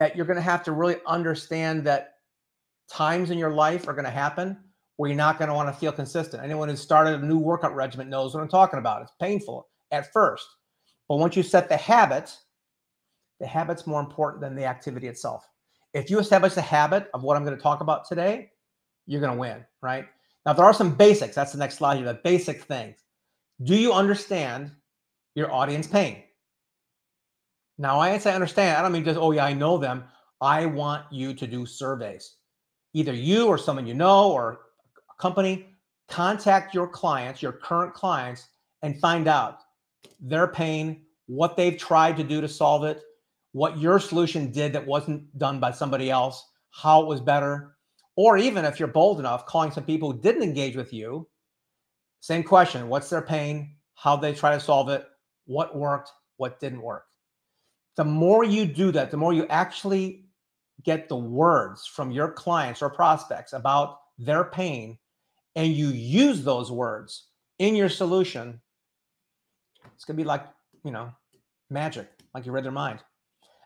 that 0.00 0.16
you're 0.16 0.26
going 0.26 0.36
to 0.36 0.42
have 0.42 0.62
to 0.64 0.72
really 0.72 0.96
understand 1.06 1.84
that 1.84 2.14
times 2.90 3.30
in 3.30 3.38
your 3.38 3.52
life 3.52 3.88
are 3.88 3.92
going 3.92 4.04
to 4.04 4.10
happen 4.10 4.56
where 4.98 5.08
you're 5.08 5.16
not 5.16 5.38
going 5.38 5.48
to 5.48 5.54
want 5.54 5.68
to 5.68 5.80
feel 5.80 5.92
consistent. 5.92 6.42
Anyone 6.42 6.68
who's 6.68 6.80
started 6.80 7.22
a 7.22 7.24
new 7.24 7.38
workout 7.38 7.74
regimen 7.74 8.10
knows 8.10 8.34
what 8.34 8.42
I'm 8.42 8.48
talking 8.48 8.80
about. 8.80 9.00
It's 9.00 9.12
painful 9.20 9.68
at 9.92 10.12
first, 10.12 10.44
but 11.08 11.16
once 11.16 11.36
you 11.36 11.44
set 11.44 11.68
the 11.68 11.76
habit, 11.76 12.36
the 13.38 13.46
habit's 13.46 13.86
more 13.86 14.00
important 14.00 14.42
than 14.42 14.56
the 14.56 14.64
activity 14.64 15.06
itself. 15.06 15.48
If 15.94 16.10
you 16.10 16.18
establish 16.18 16.54
the 16.54 16.62
habit 16.62 17.08
of 17.14 17.22
what 17.22 17.36
I'm 17.36 17.44
going 17.44 17.56
to 17.56 17.62
talk 17.62 17.80
about 17.80 18.08
today, 18.08 18.50
you're 19.06 19.20
going 19.20 19.32
to 19.32 19.38
win, 19.38 19.64
right? 19.82 20.04
Now, 20.44 20.52
there 20.52 20.64
are 20.64 20.74
some 20.74 20.94
basics. 20.94 21.36
That's 21.36 21.52
the 21.52 21.58
next 21.58 21.76
slide 21.76 21.98
here, 21.98 22.06
the 22.06 22.20
basic 22.24 22.62
things. 22.62 22.98
Do 23.62 23.76
you 23.76 23.92
understand 23.92 24.72
your 25.36 25.52
audience 25.52 25.86
pain? 25.86 26.24
Now, 27.78 28.00
I 28.00 28.18
say 28.18 28.34
understand. 28.34 28.76
I 28.76 28.82
don't 28.82 28.90
mean 28.90 29.04
just, 29.04 29.18
oh, 29.18 29.30
yeah, 29.30 29.44
I 29.44 29.52
know 29.52 29.78
them. 29.78 30.02
I 30.40 30.66
want 30.66 31.04
you 31.12 31.34
to 31.34 31.46
do 31.46 31.64
surveys. 31.66 32.34
Either 32.94 33.12
you 33.12 33.46
or 33.46 33.58
someone 33.58 33.86
you 33.86 33.94
know 33.94 34.32
or 34.32 34.60
company, 35.18 35.66
contact 36.08 36.74
your 36.74 36.88
clients, 36.88 37.42
your 37.42 37.52
current 37.52 37.94
clients, 37.94 38.48
and 38.82 38.98
find 39.00 39.28
out 39.28 39.60
their 40.20 40.46
pain, 40.46 41.02
what 41.26 41.56
they've 41.56 41.76
tried 41.76 42.16
to 42.16 42.24
do 42.24 42.40
to 42.40 42.48
solve 42.48 42.84
it, 42.84 43.02
what 43.52 43.78
your 43.78 43.98
solution 43.98 44.50
did 44.50 44.72
that 44.72 44.86
wasn't 44.86 45.36
done 45.38 45.60
by 45.60 45.70
somebody 45.70 46.10
else, 46.10 46.46
how 46.70 47.02
it 47.02 47.06
was 47.06 47.20
better, 47.20 47.76
or 48.16 48.38
even 48.38 48.64
if 48.64 48.78
you're 48.78 48.88
bold 48.88 49.20
enough, 49.20 49.46
calling 49.46 49.70
some 49.70 49.84
people 49.84 50.12
who 50.12 50.20
didn't 50.20 50.42
engage 50.42 50.76
with 50.76 50.92
you, 50.92 51.28
same 52.20 52.42
question 52.42 52.88
what's 52.88 53.10
their 53.10 53.22
pain? 53.22 53.76
How 53.94 54.16
they 54.16 54.32
try 54.32 54.54
to 54.54 54.60
solve 54.60 54.88
it? 54.88 55.06
What 55.46 55.76
worked? 55.76 56.10
What 56.36 56.60
didn't 56.60 56.82
work? 56.82 57.04
The 57.96 58.04
more 58.04 58.44
you 58.44 58.64
do 58.64 58.92
that, 58.92 59.10
the 59.10 59.16
more 59.16 59.32
you 59.32 59.46
actually 59.48 60.26
get 60.84 61.08
the 61.08 61.16
words 61.16 61.86
from 61.86 62.10
your 62.10 62.30
clients 62.30 62.82
or 62.82 62.90
prospects 62.90 63.52
about 63.52 63.98
their 64.18 64.44
pain, 64.44 64.98
and 65.58 65.72
you 65.74 65.88
use 65.88 66.44
those 66.44 66.70
words 66.70 67.30
in 67.58 67.74
your 67.74 67.88
solution, 67.88 68.60
it's 69.92 70.04
going 70.04 70.16
to 70.16 70.22
be 70.22 70.26
like, 70.26 70.44
you 70.84 70.92
know, 70.92 71.10
magic, 71.68 72.08
like 72.32 72.46
you 72.46 72.52
read 72.52 72.64
their 72.64 72.70
mind. 72.70 73.00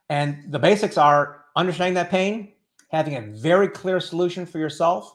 And 0.09 0.51
the 0.51 0.59
basics 0.59 0.97
are 0.97 1.45
understanding 1.55 1.93
that 1.95 2.09
pain, 2.11 2.55
having 2.89 3.17
a 3.17 3.21
very 3.21 3.69
clear 3.69 4.01
solution 4.01 4.47
for 4.47 4.59
yourself, 4.59 5.15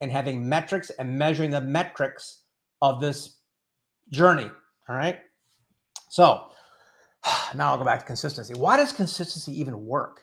and 0.00 0.12
having 0.12 0.48
metrics 0.48 0.90
and 0.90 1.18
measuring 1.18 1.50
the 1.50 1.60
metrics 1.60 2.42
of 2.80 3.00
this 3.00 3.38
journey. 4.10 4.48
All 4.88 4.94
right. 4.94 5.18
So 6.10 6.46
now 7.56 7.70
I'll 7.70 7.78
go 7.78 7.84
back 7.84 7.98
to 7.98 8.06
consistency. 8.06 8.54
Why 8.54 8.76
does 8.76 8.92
consistency 8.92 9.58
even 9.58 9.84
work? 9.84 10.22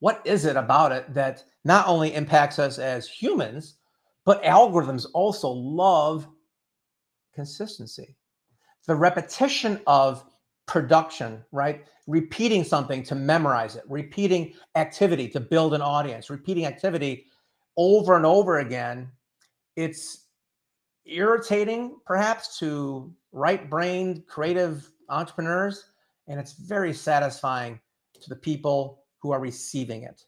What 0.00 0.20
is 0.26 0.44
it 0.44 0.56
about 0.56 0.92
it 0.92 1.14
that 1.14 1.42
not 1.64 1.88
only 1.88 2.14
impacts 2.14 2.58
us 2.58 2.78
as 2.78 3.08
humans, 3.08 3.78
but 4.24 4.42
algorithms 4.42 5.06
also 5.14 5.50
love 5.50 6.28
consistency? 7.34 8.16
The 8.86 8.94
repetition 8.94 9.80
of 9.86 10.24
production, 10.66 11.44
right? 11.52 11.84
Repeating 12.06 12.64
something 12.64 13.02
to 13.04 13.14
memorize 13.14 13.76
it, 13.76 13.84
repeating 13.88 14.54
activity 14.74 15.28
to 15.28 15.40
build 15.40 15.74
an 15.74 15.82
audience, 15.82 16.30
repeating 16.30 16.66
activity 16.66 17.26
over 17.76 18.16
and 18.16 18.26
over 18.26 18.58
again. 18.58 19.10
It's 19.76 20.26
irritating, 21.04 21.96
perhaps, 22.04 22.58
to 22.58 23.12
right 23.32 23.68
brained, 23.68 24.26
creative 24.26 24.90
entrepreneurs, 25.08 25.90
and 26.28 26.38
it's 26.38 26.52
very 26.52 26.92
satisfying 26.92 27.80
to 28.20 28.28
the 28.28 28.36
people 28.36 29.04
who 29.18 29.32
are 29.32 29.40
receiving 29.40 30.02
it. 30.02 30.24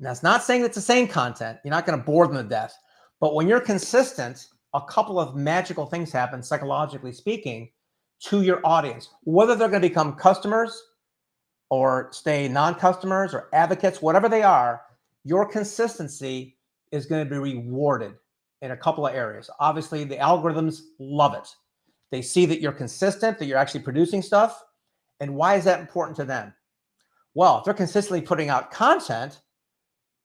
That's 0.00 0.22
not 0.22 0.42
saying 0.42 0.64
it's 0.64 0.74
the 0.74 0.80
same 0.80 1.06
content, 1.06 1.58
you're 1.62 1.70
not 1.70 1.86
going 1.86 1.98
to 1.98 2.04
bore 2.04 2.26
them 2.26 2.36
to 2.36 2.42
death. 2.42 2.74
But 3.20 3.34
when 3.34 3.46
you're 3.46 3.60
consistent, 3.60 4.46
a 4.72 4.80
couple 4.80 5.20
of 5.20 5.36
magical 5.36 5.84
things 5.84 6.10
happen, 6.10 6.42
psychologically 6.42 7.12
speaking 7.12 7.70
to 8.20 8.42
your 8.42 8.60
audience, 8.64 9.10
whether 9.24 9.54
they're 9.54 9.68
going 9.68 9.82
to 9.82 9.88
become 9.88 10.14
customers, 10.14 10.82
or 11.70 12.08
stay 12.12 12.48
non-customers 12.48 13.32
or 13.32 13.48
advocates, 13.52 14.02
whatever 14.02 14.28
they 14.28 14.42
are, 14.42 14.82
your 15.24 15.46
consistency 15.46 16.56
is 16.90 17.06
going 17.06 17.24
to 17.24 17.30
be 17.30 17.38
rewarded 17.38 18.14
in 18.62 18.72
a 18.72 18.76
couple 18.76 19.06
of 19.06 19.14
areas. 19.14 19.48
Obviously, 19.60 20.04
the 20.04 20.16
algorithms 20.16 20.80
love 20.98 21.34
it. 21.34 21.48
They 22.10 22.22
see 22.22 22.44
that 22.46 22.60
you're 22.60 22.72
consistent, 22.72 23.38
that 23.38 23.46
you're 23.46 23.58
actually 23.58 23.80
producing 23.80 24.20
stuff. 24.20 24.62
And 25.20 25.34
why 25.36 25.54
is 25.54 25.64
that 25.64 25.80
important 25.80 26.16
to 26.16 26.24
them? 26.24 26.52
Well, 27.34 27.58
if 27.58 27.64
they're 27.64 27.74
consistently 27.74 28.20
putting 28.20 28.48
out 28.48 28.72
content 28.72 29.40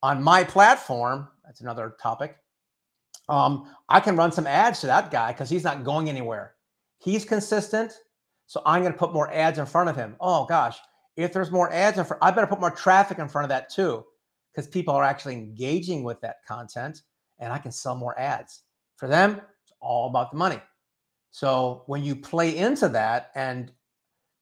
on 0.06 0.22
my 0.22 0.44
platform, 0.44 1.28
that's 1.44 1.62
another 1.62 1.96
topic. 2.00 2.38
Um, 3.28 3.76
I 3.90 4.00
can 4.00 4.16
run 4.16 4.32
some 4.32 4.46
ads 4.46 4.80
to 4.82 4.88
that 4.88 5.10
guy 5.10 5.32
because 5.32 5.50
he's 5.50 5.64
not 5.64 5.84
going 5.84 6.10
anywhere. 6.10 6.54
He's 7.00 7.26
consistent. 7.26 7.92
So 8.46 8.62
I'm 8.68 8.84
going 8.84 8.94
to 8.94 9.00
put 9.00 9.14
more 9.14 9.34
ads 9.34 9.58
in 9.58 9.66
front 9.66 9.90
of 9.90 9.96
him. 9.96 10.16
Oh 10.20 10.46
gosh, 10.46 10.78
if 11.18 11.34
there's 11.34 11.50
more 11.50 11.74
ads 11.74 11.98
in 11.98 12.06
front, 12.06 12.22
I 12.22 12.30
better 12.30 12.46
put 12.46 12.60
more 12.60 12.70
traffic 12.70 13.18
in 13.18 13.28
front 13.28 13.46
of 13.46 13.50
that 13.50 13.72
too, 13.72 14.06
because 14.54 14.68
people 14.68 14.94
are 14.94 15.04
actually 15.04 15.34
engaging 15.34 16.04
with 16.04 16.22
that 16.22 16.36
content 16.48 17.02
and 17.40 17.52
I 17.52 17.58
can 17.58 17.72
sell 17.72 17.96
more 17.96 18.18
ads. 18.20 18.62
For 18.98 19.08
them, 19.08 19.42
it's 19.64 19.74
all 19.82 20.08
about 20.08 20.30
the 20.30 20.38
money. 20.38 20.62
So 21.32 21.82
when 21.88 22.04
you 22.04 22.16
play 22.16 22.56
into 22.56 22.90
that 22.90 23.32
and 23.34 23.72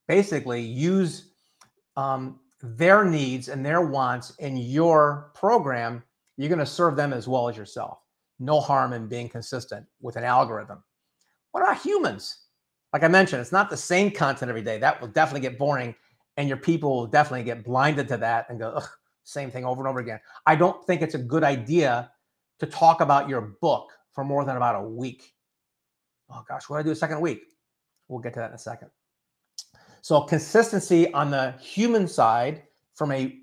basically 0.08 0.60
use 0.60 1.30
um, 1.96 2.40
their 2.64 3.04
needs 3.04 3.48
and 3.48 3.64
their 3.64 3.82
wants 3.82 4.34
in 4.36 4.56
your 4.56 5.30
program, 5.34 6.02
you're 6.36 6.48
going 6.48 6.58
to 6.58 6.66
serve 6.66 6.96
them 6.96 7.12
as 7.12 7.28
well 7.28 7.48
as 7.48 7.56
yourself. 7.56 7.98
No 8.40 8.60
harm 8.60 8.92
in 8.92 9.06
being 9.06 9.28
consistent 9.28 9.86
with 10.00 10.16
an 10.16 10.24
algorithm. 10.24 10.82
What 11.52 11.62
about 11.62 11.80
humans? 11.80 12.46
Like 12.92 13.02
I 13.02 13.08
mentioned, 13.08 13.40
it's 13.40 13.52
not 13.52 13.70
the 13.70 13.76
same 13.76 14.10
content 14.10 14.48
every 14.48 14.62
day. 14.62 14.78
That 14.78 15.00
will 15.00 15.08
definitely 15.08 15.48
get 15.48 15.58
boring, 15.58 15.94
and 16.36 16.48
your 16.48 16.56
people 16.56 16.96
will 16.96 17.06
definitely 17.06 17.44
get 17.44 17.64
blinded 17.64 18.08
to 18.08 18.16
that 18.16 18.46
and 18.48 18.58
go, 18.58 18.80
same 19.24 19.50
thing 19.50 19.64
over 19.64 19.80
and 19.80 19.88
over 19.88 20.00
again. 20.00 20.20
I 20.46 20.56
don't 20.56 20.84
think 20.86 21.02
it's 21.02 21.14
a 21.14 21.18
good 21.18 21.44
idea 21.44 22.10
to 22.60 22.66
talk 22.66 23.00
about 23.00 23.28
your 23.28 23.56
book 23.60 23.90
for 24.12 24.24
more 24.24 24.44
than 24.44 24.56
about 24.56 24.76
a 24.76 24.88
week. 24.88 25.34
Oh 26.30 26.44
gosh, 26.48 26.68
what 26.68 26.76
do 26.76 26.80
I 26.80 26.82
do 26.82 26.90
a 26.90 26.96
second 26.96 27.20
week? 27.20 27.42
We'll 28.08 28.20
get 28.20 28.34
to 28.34 28.40
that 28.40 28.50
in 28.50 28.54
a 28.54 28.58
second. 28.58 28.90
So 30.04 30.20
consistency 30.20 31.10
on 31.14 31.30
the 31.30 31.52
human 31.52 32.06
side 32.06 32.64
from 32.94 33.10
a 33.10 33.38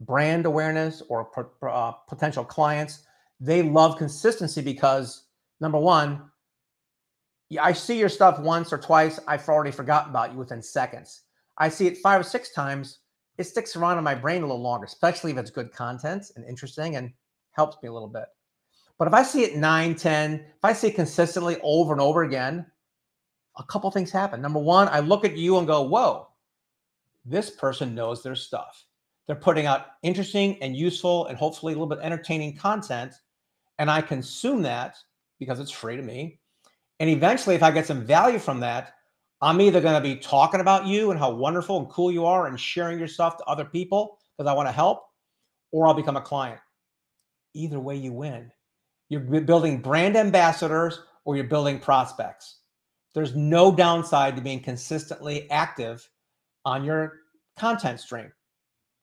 brand 0.00 0.44
awareness 0.44 1.00
or 1.08 1.30
uh, 1.62 1.92
potential 2.08 2.44
clients, 2.44 3.04
they 3.38 3.62
love 3.62 3.96
consistency 3.96 4.62
because 4.62 5.26
number 5.60 5.78
one, 5.78 6.28
I 7.60 7.72
see 7.72 8.00
your 8.00 8.08
stuff 8.08 8.40
once 8.40 8.72
or 8.72 8.78
twice, 8.78 9.20
I've 9.28 9.48
already 9.48 9.70
forgotten 9.70 10.10
about 10.10 10.32
you 10.32 10.38
within 10.38 10.60
seconds. 10.60 11.20
I 11.56 11.68
see 11.68 11.86
it 11.86 11.98
five 11.98 12.20
or 12.20 12.24
six 12.24 12.50
times, 12.50 12.98
it 13.38 13.44
sticks 13.44 13.76
around 13.76 13.96
in 13.96 14.02
my 14.02 14.16
brain 14.16 14.42
a 14.42 14.46
little 14.46 14.60
longer, 14.60 14.86
especially 14.86 15.30
if 15.30 15.38
it's 15.38 15.52
good 15.52 15.70
content 15.70 16.32
and 16.34 16.44
interesting 16.46 16.96
and 16.96 17.12
helps 17.52 17.80
me 17.80 17.88
a 17.88 17.92
little 17.92 18.08
bit. 18.08 18.24
But 18.98 19.06
if 19.06 19.14
I 19.14 19.22
see 19.22 19.44
it 19.44 19.54
9, 19.54 19.94
10, 19.94 20.34
if 20.34 20.64
I 20.64 20.72
see 20.72 20.88
it 20.88 20.96
consistently 20.96 21.58
over 21.62 21.92
and 21.92 22.00
over 22.00 22.24
again, 22.24 22.66
a 23.58 23.64
couple 23.64 23.90
things 23.90 24.10
happen. 24.10 24.42
Number 24.42 24.58
one, 24.58 24.88
I 24.88 25.00
look 25.00 25.24
at 25.24 25.36
you 25.36 25.58
and 25.58 25.66
go, 25.66 25.82
whoa, 25.82 26.28
this 27.24 27.50
person 27.50 27.94
knows 27.94 28.22
their 28.22 28.36
stuff. 28.36 28.84
They're 29.26 29.36
putting 29.36 29.66
out 29.66 29.86
interesting 30.02 30.62
and 30.62 30.76
useful 30.76 31.26
and 31.26 31.36
hopefully 31.36 31.72
a 31.72 31.76
little 31.76 31.88
bit 31.88 31.98
entertaining 32.02 32.56
content. 32.56 33.14
And 33.78 33.90
I 33.90 34.00
consume 34.00 34.62
that 34.62 34.96
because 35.38 35.58
it's 35.58 35.70
free 35.70 35.96
to 35.96 36.02
me. 36.02 36.38
And 37.00 37.10
eventually, 37.10 37.54
if 37.54 37.62
I 37.62 37.70
get 37.70 37.86
some 37.86 38.04
value 38.04 38.38
from 38.38 38.60
that, 38.60 38.94
I'm 39.42 39.60
either 39.60 39.80
going 39.80 40.00
to 40.00 40.08
be 40.08 40.16
talking 40.16 40.60
about 40.60 40.86
you 40.86 41.10
and 41.10 41.20
how 41.20 41.30
wonderful 41.30 41.78
and 41.78 41.88
cool 41.90 42.10
you 42.10 42.24
are 42.24 42.46
and 42.46 42.58
sharing 42.58 42.98
your 42.98 43.08
stuff 43.08 43.36
to 43.38 43.44
other 43.44 43.66
people 43.66 44.18
because 44.36 44.48
I 44.48 44.54
want 44.54 44.68
to 44.68 44.72
help, 44.72 45.02
or 45.72 45.86
I'll 45.86 45.94
become 45.94 46.16
a 46.16 46.22
client. 46.22 46.60
Either 47.52 47.80
way, 47.80 47.96
you 47.96 48.12
win. 48.12 48.50
You're 49.08 49.20
building 49.20 49.82
brand 49.82 50.16
ambassadors 50.16 51.00
or 51.24 51.36
you're 51.36 51.44
building 51.44 51.78
prospects. 51.78 52.60
There's 53.16 53.34
no 53.34 53.74
downside 53.74 54.36
to 54.36 54.42
being 54.42 54.60
consistently 54.60 55.50
active 55.50 56.06
on 56.66 56.84
your 56.84 57.20
content 57.58 57.98
stream, 57.98 58.30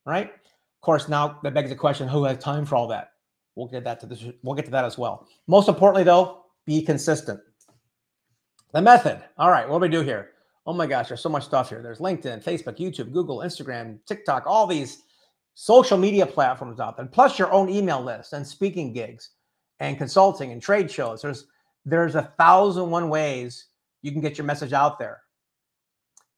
right? 0.06 0.26
Of 0.26 0.80
course, 0.82 1.08
now 1.08 1.40
that 1.42 1.52
begs 1.52 1.70
the 1.70 1.74
question: 1.74 2.06
Who 2.06 2.22
has 2.22 2.38
time 2.38 2.64
for 2.64 2.76
all 2.76 2.86
that? 2.86 3.08
We'll 3.56 3.66
get 3.66 3.82
that 3.82 3.98
to 4.00 4.06
this. 4.06 4.24
We'll 4.44 4.54
get 4.54 4.66
to 4.66 4.70
that 4.70 4.84
as 4.84 4.96
well. 4.96 5.26
Most 5.48 5.68
importantly, 5.68 6.04
though, 6.04 6.44
be 6.64 6.80
consistent. 6.80 7.40
The 8.72 8.80
method. 8.80 9.20
All 9.36 9.50
right, 9.50 9.68
what 9.68 9.78
do 9.78 9.82
we 9.82 9.88
do 9.88 10.02
here? 10.02 10.30
Oh 10.64 10.72
my 10.72 10.86
gosh, 10.86 11.08
there's 11.08 11.20
so 11.20 11.28
much 11.28 11.44
stuff 11.44 11.68
here. 11.68 11.82
There's 11.82 11.98
LinkedIn, 11.98 12.44
Facebook, 12.44 12.78
YouTube, 12.78 13.10
Google, 13.10 13.38
Instagram, 13.38 13.98
TikTok, 14.06 14.44
all 14.46 14.68
these 14.68 15.02
social 15.54 15.98
media 15.98 16.24
platforms 16.24 16.78
out 16.78 16.96
there, 16.96 17.06
plus 17.06 17.36
your 17.36 17.50
own 17.50 17.68
email 17.68 18.00
list 18.00 18.32
and 18.32 18.46
speaking 18.46 18.92
gigs 18.92 19.30
and 19.80 19.98
consulting 19.98 20.52
and 20.52 20.62
trade 20.62 20.88
shows. 20.88 21.20
There's 21.20 21.48
there's 21.84 22.14
a 22.14 22.32
thousand 22.38 22.90
one 22.90 23.08
ways 23.08 23.70
you 24.04 24.12
can 24.12 24.20
get 24.20 24.36
your 24.36 24.44
message 24.44 24.74
out 24.74 24.98
there. 24.98 25.22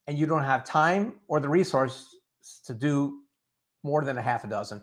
And 0.07 0.17
you 0.17 0.25
don't 0.25 0.45
have 0.45 0.63
time 0.63 1.15
or 1.27 1.41
the 1.41 1.49
resource 1.49 2.15
to 2.65 2.73
do 2.73 3.19
more 3.83 4.05
than 4.05 4.17
a 4.17 4.21
half 4.21 4.45
a 4.45 4.47
dozen, 4.47 4.81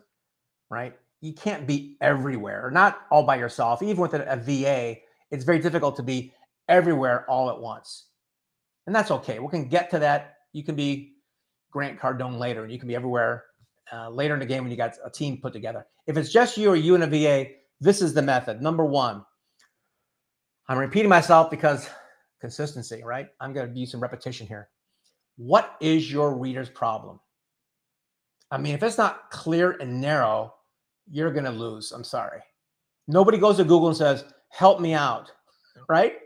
right? 0.68 0.94
You 1.22 1.32
can't 1.32 1.66
be 1.66 1.96
everywhere, 2.02 2.70
not 2.70 3.00
all 3.10 3.22
by 3.22 3.36
yourself. 3.36 3.82
Even 3.82 3.96
with 3.96 4.12
a, 4.12 4.30
a 4.30 4.36
VA, 4.36 4.96
it's 5.30 5.44
very 5.44 5.60
difficult 5.60 5.96
to 5.96 6.02
be 6.02 6.34
everywhere 6.68 7.24
all 7.26 7.48
at 7.48 7.58
once. 7.58 8.08
And 8.86 8.94
that's 8.94 9.10
okay. 9.10 9.38
We 9.38 9.48
can 9.48 9.66
get 9.66 9.90
to 9.92 9.98
that. 10.00 10.34
You 10.52 10.62
can 10.62 10.74
be 10.74 11.14
Grant 11.70 11.98
Cardone 11.98 12.38
later, 12.38 12.64
and 12.64 12.72
you 12.72 12.78
can 12.78 12.86
be 12.86 12.94
everywhere 12.94 13.44
uh, 13.94 14.10
later 14.10 14.34
in 14.34 14.40
the 14.40 14.46
game 14.46 14.62
when 14.62 14.70
you 14.70 14.76
got 14.76 14.92
a 15.02 15.08
team 15.08 15.38
put 15.40 15.54
together. 15.54 15.86
If 16.06 16.18
it's 16.18 16.30
just 16.30 16.58
you 16.58 16.68
or 16.68 16.76
you 16.76 16.94
and 16.94 17.04
a 17.04 17.06
VA, 17.06 17.50
this 17.80 18.02
is 18.02 18.12
the 18.12 18.20
method. 18.20 18.60
Number 18.60 18.84
one, 18.84 19.24
I'm 20.68 20.76
repeating 20.76 21.08
myself 21.08 21.50
because 21.50 21.88
consistency, 22.44 23.02
right? 23.02 23.28
I'm 23.40 23.54
going 23.54 23.72
to 23.72 23.80
use 23.80 23.90
some 23.90 24.00
repetition 24.00 24.46
here. 24.46 24.68
What 25.38 25.76
is 25.80 26.12
your 26.12 26.36
reader's 26.36 26.68
problem? 26.68 27.18
I 28.50 28.58
mean, 28.58 28.74
if 28.74 28.82
it's 28.82 28.98
not 28.98 29.30
clear 29.30 29.78
and 29.80 29.98
narrow, 29.98 30.52
you're 31.10 31.32
going 31.32 31.46
to 31.46 31.50
lose. 31.50 31.90
I'm 31.90 32.04
sorry. 32.04 32.40
Nobody 33.08 33.38
goes 33.38 33.56
to 33.56 33.64
Google 33.64 33.88
and 33.88 33.96
says, 33.96 34.24
help 34.50 34.78
me 34.78 34.92
out, 34.92 35.32
right? 35.88 36.16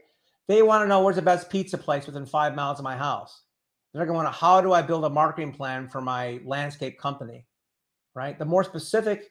They 0.49 0.63
want 0.63 0.83
to 0.83 0.89
know 0.89 1.05
where's 1.05 1.15
the 1.15 1.23
best 1.23 1.51
pizza 1.51 1.79
place 1.79 2.07
within 2.07 2.27
five 2.27 2.57
miles 2.57 2.81
of 2.81 2.85
my 2.85 2.97
house. 2.97 3.43
They're 3.95 4.05
going 4.05 4.19
to, 4.19 4.25
want 4.25 4.35
to, 4.35 4.41
how 4.41 4.61
do 4.61 4.73
I 4.73 4.83
build 4.83 5.05
a 5.05 5.11
marketing 5.11 5.53
plan 5.53 5.87
for 5.89 6.01
my 6.01 6.41
landscape 6.45 6.99
company, 6.99 7.47
right? 8.17 8.37
The 8.37 8.45
more 8.45 8.65
specific 8.65 9.31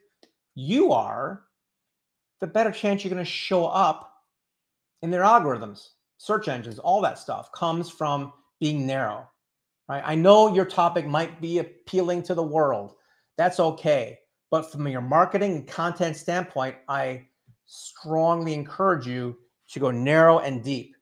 you 0.55 0.93
are, 0.93 1.43
the 2.39 2.47
better 2.47 2.71
chance 2.71 3.03
you're 3.03 3.13
going 3.13 3.25
to 3.25 3.29
show 3.29 3.65
up 3.65 4.13
in 5.01 5.11
their 5.11 5.23
algorithms, 5.23 5.89
search 6.17 6.47
engines, 6.47 6.79
all 6.79 7.01
that 7.01 7.19
stuff 7.19 7.51
comes 7.51 7.89
from 7.89 8.33
being 8.59 8.85
narrow, 8.85 9.29
right? 9.87 10.03
I 10.05 10.15
know 10.15 10.53
your 10.53 10.65
topic 10.65 11.05
might 11.05 11.39
be 11.41 11.59
appealing 11.59 12.23
to 12.23 12.33
the 12.33 12.43
world. 12.43 12.95
That's 13.37 13.59
okay. 13.59 14.19
But 14.49 14.71
from 14.71 14.87
your 14.87 15.01
marketing 15.01 15.53
and 15.53 15.67
content 15.67 16.15
standpoint, 16.15 16.75
I 16.87 17.27
strongly 17.65 18.53
encourage 18.53 19.05
you 19.05 19.37
to 19.69 19.79
go 19.79 19.91
narrow 19.91 20.39
and 20.39 20.63
deep. 20.63 20.95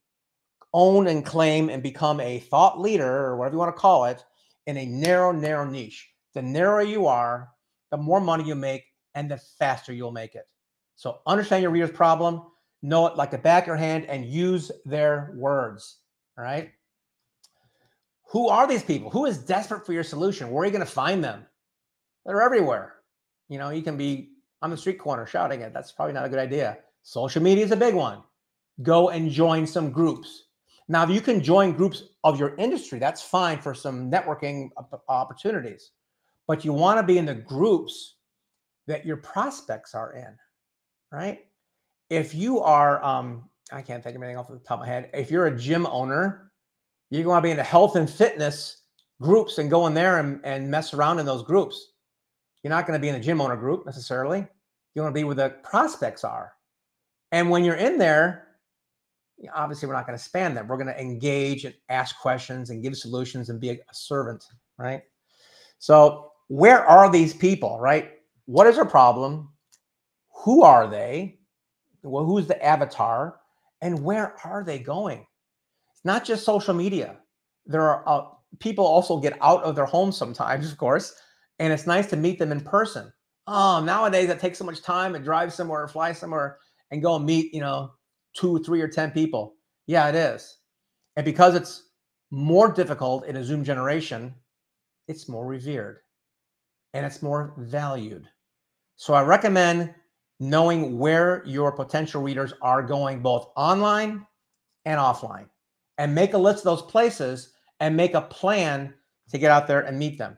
Own 0.74 1.07
and 1.07 1.25
claim 1.25 1.69
and 1.69 1.81
become 1.81 2.19
a 2.19 2.39
thought 2.39 2.81
leader 2.81 3.25
or 3.25 3.38
whatever 3.38 3.55
you 3.55 3.60
want 3.60 3.75
to 3.75 3.79
call 3.79 4.05
it 4.05 4.25
in 4.65 4.77
a 4.77 4.86
narrow, 4.86 5.31
narrow 5.31 5.63
niche. 5.63 6.10
The 6.34 6.41
narrower 6.41 6.81
you 6.81 7.07
are, 7.07 7.50
the 7.91 7.98
more 7.98 8.19
money 8.19 8.43
you 8.43 8.55
make 8.55 8.84
and 9.13 9.31
the 9.31 9.38
faster 9.38 9.93
you'll 9.93 10.12
make 10.12 10.36
it. 10.36 10.48
So 10.98 11.19
understand 11.27 11.62
your 11.62 11.72
reader's 11.72 11.91
problem, 11.91 12.43
know 12.85 13.07
it 13.07 13.15
like 13.15 13.31
the 13.31 13.37
back 13.37 13.63
of 13.63 13.67
your 13.67 13.75
hand, 13.75 14.05
and 14.05 14.25
use 14.25 14.71
their 14.85 15.33
words. 15.35 15.97
All 16.37 16.43
right. 16.43 16.71
Who 18.29 18.49
are 18.49 18.67
these 18.67 18.83
people? 18.83 19.09
Who 19.09 19.25
is 19.25 19.37
desperate 19.37 19.85
for 19.85 19.93
your 19.93 20.03
solution? 20.03 20.49
Where 20.49 20.63
are 20.63 20.65
you 20.65 20.71
going 20.71 20.85
to 20.85 20.91
find 20.91 21.23
them? 21.23 21.45
They're 22.25 22.41
everywhere. 22.41 22.95
You 23.49 23.59
know, 23.59 23.69
you 23.69 23.81
can 23.81 23.97
be 23.97 24.31
on 24.61 24.69
the 24.69 24.77
street 24.77 24.99
corner 24.99 25.25
shouting 25.25 25.61
it. 25.61 25.73
That's 25.73 25.91
probably 25.91 26.13
not 26.13 26.25
a 26.25 26.29
good 26.29 26.39
idea. 26.39 26.79
Social 27.03 27.41
media 27.41 27.63
is 27.63 27.71
a 27.71 27.77
big 27.77 27.93
one. 27.93 28.23
Go 28.81 29.09
and 29.09 29.29
join 29.29 29.67
some 29.67 29.91
groups. 29.91 30.45
Now, 30.87 31.03
if 31.03 31.09
you 31.09 31.21
can 31.21 31.41
join 31.41 31.71
groups 31.73 32.03
of 32.23 32.39
your 32.39 32.55
industry, 32.55 32.99
that's 32.99 33.21
fine 33.21 33.59
for 33.59 33.73
some 33.73 34.11
networking 34.11 34.69
opportunities. 35.07 35.91
But 36.47 36.65
you 36.65 36.73
want 36.73 36.99
to 36.99 37.03
be 37.03 37.17
in 37.17 37.25
the 37.25 37.35
groups 37.35 38.15
that 38.87 39.05
your 39.05 39.17
prospects 39.17 39.95
are 39.95 40.13
in 40.13 40.37
right? 41.15 41.45
If 42.09 42.35
you 42.35 42.59
are, 42.59 43.03
um, 43.03 43.50
I 43.71 43.81
can't 43.81 44.03
think 44.03 44.15
of 44.15 44.21
anything 44.21 44.38
off 44.38 44.47
the 44.47 44.59
top 44.59 44.79
of 44.79 44.85
my 44.85 44.88
head. 44.88 45.09
If 45.13 45.31
you're 45.31 45.47
a 45.47 45.57
gym 45.57 45.88
owner, 45.88 46.51
you're 47.09 47.24
going 47.24 47.38
to 47.38 47.41
be 47.41 47.51
in 47.51 47.57
the 47.57 47.63
health 47.63 47.95
and 47.95 48.09
fitness 48.09 48.83
groups 49.21 49.57
and 49.57 49.69
go 49.69 49.88
in 49.88 49.93
there 49.93 50.19
and, 50.19 50.39
and 50.43 50.69
mess 50.69 50.93
around 50.93 51.19
in 51.19 51.25
those 51.25 51.43
groups. 51.43 51.93
You're 52.63 52.69
not 52.69 52.88
going 52.88 53.00
to 53.00 53.01
be 53.01 53.09
in 53.09 53.15
a 53.15 53.19
gym 53.19 53.41
owner 53.41 53.55
group 53.55 53.85
necessarily. 53.85 54.45
You 54.93 55.01
want 55.01 55.13
to 55.13 55.19
be 55.19 55.24
where 55.24 55.35
the 55.35 55.50
prospects 55.63 56.24
are. 56.24 56.53
And 57.31 57.50
when 57.50 57.63
you're 57.63 57.75
in 57.75 57.97
there, 57.97 58.45
obviously 59.53 59.88
we're 59.88 59.93
not 59.93 60.07
going 60.07 60.17
to 60.17 60.29
spam 60.29 60.53
them. 60.53 60.67
We're 60.67 60.77
going 60.77 60.88
to 60.88 61.00
engage 61.00 61.65
and 61.65 61.75
ask 61.89 62.17
questions 62.19 62.69
and 62.69 62.81
give 62.81 62.95
solutions 62.95 63.50
and 63.50 63.59
be 63.59 63.71
a 63.71 63.77
servant, 63.93 64.45
right? 64.77 65.01
So, 65.79 66.31
where 66.47 66.85
are 66.85 67.12
these 67.12 67.33
people, 67.33 67.79
right? 67.79 68.12
What 68.45 68.67
is 68.67 68.75
their 68.75 68.85
problem? 68.85 69.50
Who 70.43 70.63
are 70.63 70.88
they? 70.88 71.39
Well, 72.05 72.25
who's 72.25 72.47
the 72.47 72.63
avatar? 72.63 73.39
And 73.81 74.03
where 74.03 74.35
are 74.43 74.63
they 74.63 74.79
going? 74.79 75.25
It's 75.91 76.05
not 76.05 76.25
just 76.25 76.45
social 76.45 76.74
media. 76.74 77.17
There 77.65 77.81
are 77.81 78.07
uh, 78.07 78.27
people 78.59 78.85
also 78.85 79.19
get 79.19 79.38
out 79.41 79.63
of 79.63 79.75
their 79.75 79.85
homes 79.85 80.17
sometimes, 80.17 80.71
of 80.71 80.77
course, 80.77 81.13
and 81.59 81.74
it's 81.74 81.88
nice 81.88 82.07
to 82.07 82.17
meet 82.17 82.39
them 82.39 82.51
in 82.51 82.62
person. 82.62 83.12
Oh, 83.47 83.81
nowadays 83.83 84.29
it 84.29 84.39
takes 84.39 84.57
so 84.57 84.65
much 84.65 84.81
time 84.81 85.13
to 85.13 85.19
drive 85.19 85.53
somewhere 85.53 85.83
or 85.83 85.88
fly 85.88 86.13
somewhere 86.13 86.57
and 86.91 87.01
go 87.01 87.15
and 87.15 87.25
meet, 87.25 87.53
you 87.53 87.62
know, 87.62 87.91
two, 88.35 88.63
three, 88.63 88.81
or 88.81 88.88
10 88.88 89.12
people. 89.12 89.55
Yeah, 89.88 90.07
it 90.09 90.15
is. 90.15 90.57
And 91.15 91.24
because 91.25 91.55
it's 91.55 91.89
more 92.31 92.71
difficult 92.71 93.25
in 93.25 93.38
a 93.38 93.43
Zoom 93.43 93.63
generation, 93.63 94.33
it's 95.07 95.29
more 95.29 95.45
revered 95.45 96.00
and 96.93 97.05
it's 97.05 97.21
more 97.21 97.53
valued. 97.57 98.27
So 98.95 99.13
I 99.13 99.21
recommend 99.21 99.93
knowing 100.39 100.97
where 100.97 101.43
your 101.45 101.71
potential 101.71 102.21
readers 102.21 102.53
are 102.61 102.83
going 102.83 103.21
both 103.21 103.49
online 103.55 104.25
and 104.85 104.99
offline 104.99 105.47
and 105.97 106.13
make 106.13 106.33
a 106.33 106.37
list 106.37 106.59
of 106.59 106.63
those 106.65 106.81
places 106.81 107.53
and 107.79 107.95
make 107.95 108.13
a 108.13 108.21
plan 108.21 108.93
to 109.29 109.37
get 109.37 109.51
out 109.51 109.67
there 109.67 109.81
and 109.81 109.97
meet 109.97 110.17
them. 110.17 110.37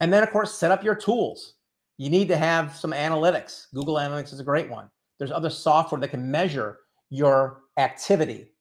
And 0.00 0.12
then, 0.12 0.22
of 0.22 0.30
course, 0.30 0.54
set 0.54 0.70
up 0.70 0.84
your 0.84 0.94
tools. 0.94 1.54
You 1.98 2.10
need 2.10 2.28
to 2.28 2.36
have 2.36 2.76
some 2.76 2.92
analytics. 2.92 3.66
Google 3.74 3.96
Analytics 3.96 4.32
is 4.32 4.40
a 4.40 4.44
great 4.44 4.70
one. 4.70 4.90
There's 5.18 5.32
other 5.32 5.50
software 5.50 6.00
that 6.00 6.08
can 6.08 6.30
measure 6.30 6.78
your 7.10 7.62
activity. 7.76 8.52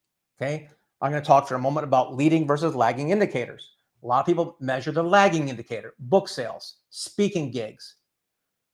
Okay. 0.41 0.69
I'm 1.01 1.11
going 1.11 1.23
to 1.23 1.27
talk 1.27 1.47
for 1.47 1.55
a 1.55 1.59
moment 1.59 1.85
about 1.85 2.15
leading 2.15 2.45
versus 2.45 2.75
lagging 2.75 3.11
indicators. 3.11 3.71
A 4.03 4.07
lot 4.07 4.19
of 4.19 4.25
people 4.25 4.57
measure 4.59 4.91
the 4.91 5.03
lagging 5.03 5.47
indicator, 5.47 5.93
book 5.99 6.27
sales, 6.27 6.77
speaking 6.89 7.51
gigs, 7.51 7.95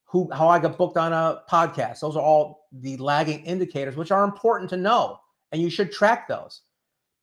who 0.06 0.30
how 0.32 0.48
I 0.48 0.60
got 0.60 0.78
booked 0.78 0.98
on 0.98 1.14
a 1.14 1.42
podcast. 1.50 2.00
Those 2.00 2.16
are 2.16 2.24
all 2.24 2.68
the 2.72 2.98
lagging 2.98 3.44
indicators, 3.46 3.96
which 3.96 4.12
are 4.12 4.24
important 4.24 4.70
to 4.70 4.78
know, 4.78 5.20
and 5.52 5.62
you 5.62 5.70
should 5.70 5.92
track 5.92 6.28
those. 6.28 6.62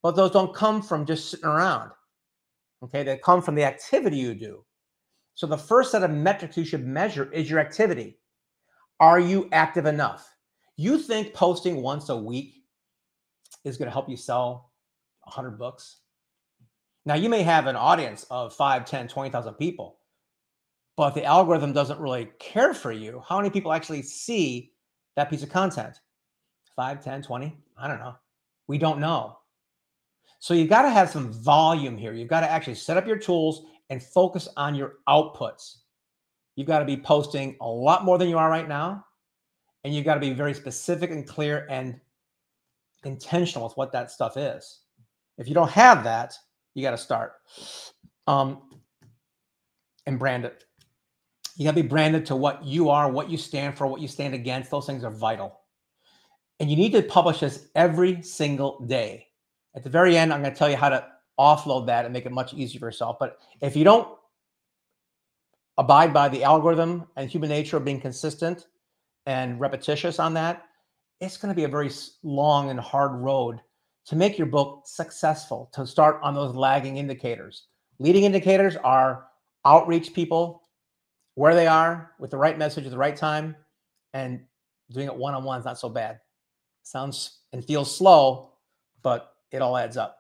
But 0.03 0.17
those 0.17 0.33
don't 0.33 0.55
come 0.55 0.83
from 0.83 1.07
just 1.07 1.31
sitting 1.31 1.47
around. 1.47 1.93
Okay, 2.83 3.05
they 3.05 3.17
come 3.19 3.41
from 3.41 3.55
the 3.55 3.65
activity 3.65 4.17
you 4.17 4.35
do. 4.35 4.65
So 5.35 5.47
the 5.47 5.57
first 5.57 5.93
set 5.93 6.03
of 6.03 6.11
metrics 6.11 6.57
you 6.57 6.65
should 6.65 6.87
measure 6.87 7.31
is 7.33 7.49
your 7.49 7.61
activity. 7.61 8.19
Are 9.01 9.21
you 9.21 9.49
active 9.53 9.87
enough? 9.87 10.29
You 10.77 10.99
think 10.99 11.33
posting 11.35 11.83
once 11.83 12.09
a 12.09 12.17
week 12.17 12.55
is 13.65 13.77
going 13.77 13.87
to 13.87 13.93
help 13.93 14.09
you 14.09 14.17
sell 14.17 14.73
100 15.25 15.59
books? 15.59 15.99
Now, 17.05 17.15
you 17.15 17.29
may 17.29 17.43
have 17.43 17.67
an 17.67 17.77
audience 17.77 18.25
of 18.31 18.55
5, 18.55 18.85
10, 18.85 19.09
20,000 19.09 19.55
people, 19.55 19.99
but 20.97 21.15
the 21.15 21.25
algorithm 21.25 21.73
doesn't 21.73 22.01
really 22.01 22.29
care 22.39 22.75
for 22.75 22.93
you. 22.93 23.23
How 23.27 23.39
many 23.39 23.51
people 23.51 23.73
actually 23.73 24.03
see 24.03 24.73
that 25.17 25.31
piece 25.31 25.43
of 25.43 25.51
content? 25.51 26.01
5, 26.77 27.03
10, 27.03 27.23
20? 27.23 27.57
I 27.79 27.89
don't 27.89 27.99
know. 27.99 28.15
We 28.67 28.79
don't 28.79 29.01
know. 29.01 29.39
So 30.39 30.55
you've 30.55 30.69
got 30.69 30.83
to 30.83 30.91
have 30.91 31.11
some 31.11 31.33
volume 31.33 31.97
here. 31.97 32.13
You've 32.13 32.29
got 32.29 32.41
to 32.41 32.51
actually 32.51 32.75
set 32.75 32.97
up 32.97 33.07
your 33.07 33.19
tools 33.19 33.65
and 33.91 34.03
focus 34.03 34.49
on 34.57 34.75
your 34.75 34.95
outputs. 35.09 35.77
You've 36.57 36.67
got 36.67 36.81
to 36.81 36.85
be 36.85 36.97
posting 36.97 37.57
a 37.61 37.69
lot 37.69 38.05
more 38.05 38.19
than 38.19 38.29
you 38.29 38.39
are 38.39 38.51
right 38.51 38.69
now. 38.69 39.05
And 39.85 39.95
you've 39.95 40.05
got 40.05 40.15
to 40.15 40.21
be 40.21 40.33
very 40.33 40.55
specific 40.55 41.11
and 41.11 41.27
clear 41.27 41.67
and 41.71 41.99
intentional 43.05 43.67
with 43.67 43.77
what 43.77 43.93
that 43.93 44.11
stuff 44.11 44.37
is. 44.37 44.81
If 45.39 45.49
you 45.49 45.55
don't 45.55 45.71
have 45.71 46.05
that, 46.05 46.35
you 46.75 46.83
got 46.83 46.93
to 46.93 46.99
start 46.99 47.35
um, 48.27 48.63
and 50.07 50.19
brand 50.19 50.45
it. 50.45 50.65
You 51.57 51.65
got 51.65 51.75
to 51.75 51.83
be 51.83 51.89
branded 51.89 52.27
to 52.27 52.37
what 52.37 52.65
you 52.65 52.89
are, 52.89 53.11
what 53.11 53.31
you 53.31 53.37
stand 53.37 53.77
for, 53.77 53.87
what 53.87 54.01
you 54.01 54.09
stand 54.09 54.35
against. 54.35 54.71
Those 54.71 54.87
things 54.87 55.05
are 55.05 55.11
vital. 55.11 55.61
And 56.61 56.71
you 56.71 56.77
need 56.77 56.93
to 56.93 57.03
publish 57.03 57.41
this 57.41 57.69
every 57.75 58.23
single 58.23 58.85
day. 58.87 59.27
At 59.75 59.83
the 59.83 59.91
very 59.91 60.17
end, 60.17 60.33
I'm 60.33 60.43
going 60.43 60.53
to 60.53 60.59
tell 60.59 60.71
you 60.71 60.77
how 60.77 60.89
to 60.89 61.07
offload 61.39 61.87
that 61.87 62.05
and 62.05 62.13
make 62.13 62.27
it 62.27 62.33
much 62.33 62.55
easier 62.55 62.79
for 62.79 62.87
yourself. 62.87 63.17
But 63.19 63.39
if 63.61 63.75
you 63.75 63.85
don't 63.85 64.09
abide 65.79 66.13
by 66.13 66.29
the 66.29 66.45
algorithm 66.45 67.07
and 67.17 67.29
human 67.29 67.49
nature 67.49 67.77
of 67.77 67.85
being 67.85 68.01
consistent 68.01 68.67
and 69.27 69.59
repetitious 69.59 70.19
on 70.19 70.35
that, 70.35 70.65
it's 71.21 71.37
going 71.37 71.53
to 71.53 71.57
be 71.57 71.65
a 71.65 71.69
very 71.69 71.91
long 72.23 72.71
and 72.71 72.81
hard 72.81 73.13
road 73.13 73.61
to 74.07 74.17
make 74.17 74.37
your 74.37 74.47
book 74.47 74.83
successful, 74.85 75.71
to 75.73 75.87
start 75.87 76.19
on 76.23 76.35
those 76.35 76.55
lagging 76.55 76.97
indicators. 76.97 77.67
Leading 77.99 78.25
indicators 78.25 78.77
are 78.77 79.27
outreach 79.65 80.13
people 80.13 80.62
where 81.35 81.55
they 81.55 81.67
are 81.67 82.13
with 82.19 82.31
the 82.31 82.37
right 82.37 82.59
message 82.59 82.85
at 82.85 82.91
the 82.91 82.99
right 82.99 83.17
time 83.17 83.57
and 84.13 84.41
doing 84.91 85.07
it 85.07 85.15
one 85.15 85.35
on 85.35 85.45
one 85.45 85.59
is 85.59 85.65
not 85.65 85.79
so 85.79 85.89
bad. 85.89 86.21
Sounds 86.83 87.41
and 87.53 87.65
feels 87.65 87.97
slow, 87.97 88.53
but 89.03 89.35
it 89.51 89.63
all 89.63 89.77
adds 89.77 89.97
up. 89.97 90.19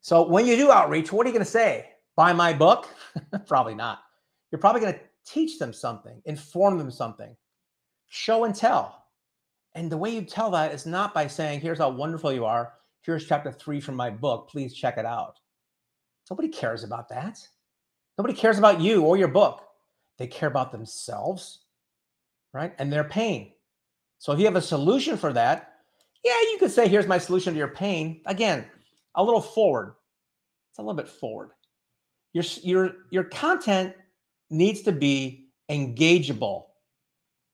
So 0.00 0.26
when 0.26 0.46
you 0.46 0.56
do 0.56 0.70
outreach, 0.70 1.12
what 1.12 1.26
are 1.26 1.30
you 1.30 1.34
going 1.34 1.44
to 1.44 1.50
say? 1.50 1.88
Buy 2.16 2.32
my 2.32 2.52
book? 2.52 2.88
probably 3.46 3.74
not. 3.74 4.00
You're 4.50 4.60
probably 4.60 4.82
going 4.82 4.94
to 4.94 5.00
teach 5.26 5.58
them 5.58 5.72
something, 5.72 6.20
inform 6.26 6.78
them 6.78 6.90
something, 6.90 7.34
show 8.08 8.44
and 8.44 8.54
tell. 8.54 9.06
And 9.74 9.90
the 9.90 9.96
way 9.96 10.10
you 10.10 10.22
tell 10.22 10.50
that 10.50 10.72
is 10.72 10.86
not 10.86 11.14
by 11.14 11.26
saying, 11.26 11.60
here's 11.60 11.78
how 11.78 11.88
wonderful 11.88 12.32
you 12.32 12.44
are. 12.44 12.74
Here's 13.02 13.26
chapter 13.26 13.50
three 13.50 13.80
from 13.80 13.96
my 13.96 14.10
book. 14.10 14.48
Please 14.48 14.74
check 14.74 14.98
it 14.98 15.04
out. 15.04 15.38
Nobody 16.30 16.48
cares 16.48 16.84
about 16.84 17.08
that. 17.08 17.38
Nobody 18.18 18.34
cares 18.34 18.58
about 18.58 18.80
you 18.80 19.02
or 19.02 19.16
your 19.16 19.28
book. 19.28 19.62
They 20.18 20.26
care 20.26 20.48
about 20.48 20.72
themselves, 20.72 21.60
right? 22.52 22.74
And 22.78 22.92
their 22.92 23.04
pain. 23.04 23.52
So 24.18 24.32
if 24.32 24.38
you 24.38 24.44
have 24.44 24.56
a 24.56 24.62
solution 24.62 25.16
for 25.16 25.32
that, 25.32 25.72
yeah, 26.24 26.32
you 26.52 26.56
could 26.58 26.70
say, 26.70 26.88
here's 26.88 27.06
my 27.06 27.18
solution 27.18 27.52
to 27.52 27.58
your 27.58 27.68
pain. 27.68 28.22
Again, 28.26 28.64
a 29.14 29.22
little 29.22 29.40
forward. 29.40 29.94
It's 30.70 30.78
a 30.78 30.82
little 30.82 30.94
bit 30.94 31.08
forward. 31.08 31.50
Your, 32.32 32.44
your, 32.62 32.92
your 33.10 33.24
content 33.24 33.94
needs 34.50 34.82
to 34.82 34.92
be 34.92 35.48
engageable. 35.70 36.64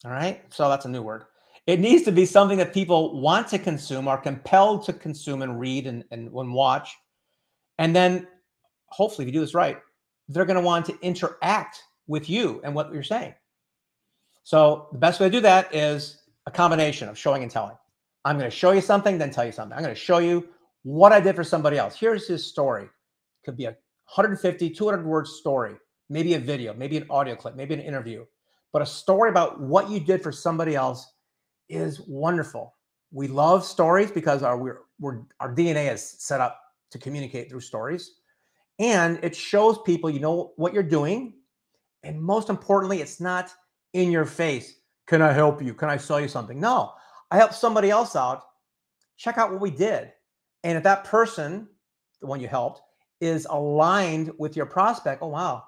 All 0.05 0.11
right. 0.11 0.43
So 0.51 0.69
that's 0.69 0.85
a 0.85 0.89
new 0.89 1.03
word. 1.03 1.25
It 1.67 1.81
needs 1.81 2.05
to 2.05 2.13
be 2.13 2.25
something 2.25 2.59
that 2.59 2.73
people 2.73 3.21
want 3.21 3.49
to 3.49 3.59
consume, 3.59 4.09
are 4.09 4.19
compelled 4.19 4.85
to 4.87 4.93
consume 4.93 5.43
and 5.43 5.61
read 5.61 5.87
and, 5.87 6.05
and, 6.11 6.31
and 6.33 6.55
watch. 6.55 6.97
And 7.79 7.95
then 7.95 8.27
hopefully, 8.87 9.27
if 9.27 9.29
you 9.29 9.39
do 9.39 9.45
this 9.45 9.55
right, 9.55 9.79
they're 10.31 10.45
going 10.45 10.57
to 10.57 10.63
want 10.63 10.87
to 10.87 10.99
interact 11.03 11.83
with 12.07 12.31
you 12.31 12.61
and 12.65 12.75
what 12.75 12.93
you're 12.93 13.03
saying. 13.03 13.35
So 14.45 14.89
the 14.93 14.99
best 14.99 15.21
way 15.21 15.27
to 15.27 15.33
do 15.33 15.41
that 15.41 15.75
is 15.75 16.23
a 16.47 16.51
combination 16.51 17.09
of 17.09 17.19
showing 17.19 17.43
and 17.43 17.51
telling. 17.51 17.77
I'm 18.25 18.39
going 18.39 18.51
to 18.51 18.57
show 18.57 18.71
you 18.71 18.81
something, 18.81 19.19
then 19.19 19.31
tell 19.31 19.45
you 19.45 19.53
something. 19.53 19.77
I'm 19.77 19.83
going 19.83 19.95
to 19.95 20.01
show 20.01 20.19
you 20.19 20.49
what 20.83 21.13
I 21.13 21.21
did 21.21 21.37
for 21.37 21.45
somebody 21.45 21.79
else. 21.79 21.99
Here's 21.99 22.27
his 22.29 22.45
story. 22.45 22.89
Could 23.45 23.57
be 23.57 23.65
a 23.65 23.71
150, 24.15 24.71
200 24.71 25.05
word 25.05 25.27
story, 25.27 25.77
maybe 26.09 26.35
a 26.35 26.39
video, 26.39 26.75
maybe 26.75 26.97
an 26.97 27.07
audio 27.11 27.35
clip, 27.35 27.57
maybe 27.57 27.75
an 27.75 27.81
interview. 27.81 28.25
But 28.73 28.83
a 28.83 28.87
story 28.87 29.31
about 29.31 29.61
what 29.61 29.91
you 29.91 29.99
did 29.99 30.23
for 30.23 30.33
somebody 30.33 30.77
else 30.77 31.13
is 31.69 32.01
wonderful. 32.07 32.75
We 33.13 33.27
love 33.27 33.65
stories 33.65 34.11
because 34.11 34.43
our 34.43 34.57
we're, 34.57 34.81
we're, 35.01 35.23
our 35.41 35.53
DNA 35.53 35.93
is 35.93 36.17
set 36.19 36.41
up 36.41 36.61
to 36.91 36.99
communicate 36.99 37.49
through 37.49 37.61
stories. 37.61 38.20
And 38.81 39.21
it 39.23 39.37
shows 39.37 39.79
people 39.85 40.11
you 40.11 40.21
know 40.21 40.55
what 40.57 40.73
you're 40.75 40.83
doing. 40.83 41.35
And 42.03 42.21
most 42.21 42.49
importantly, 42.49 43.03
it's 43.03 43.21
not 43.21 43.53
in 43.93 44.11
your 44.11 44.25
face. 44.25 44.81
Can 45.07 45.21
I 45.21 45.33
help 45.33 45.63
you? 45.63 45.75
Can 45.75 45.91
I 45.91 45.99
sell 45.99 46.19
you 46.19 46.29
something? 46.29 46.59
No, 46.59 46.93
I 47.31 47.37
helped 47.37 47.55
somebody 47.55 47.91
else 47.91 48.17
out. 48.17 48.43
Check 49.19 49.37
out 49.37 49.53
what 49.53 49.61
we 49.61 49.71
did. 49.71 50.13
And 50.65 50.79
if 50.79 50.83
that 50.85 51.05
person, 51.05 51.69
the 52.23 52.27
one 52.27 52.41
you 52.41 52.49
helped, 52.49 52.81
is 53.21 53.47
aligned 53.51 54.33
with 54.39 54.57
your 54.57 54.67
prospect, 54.67 55.23
oh, 55.23 55.29
wow. 55.29 55.65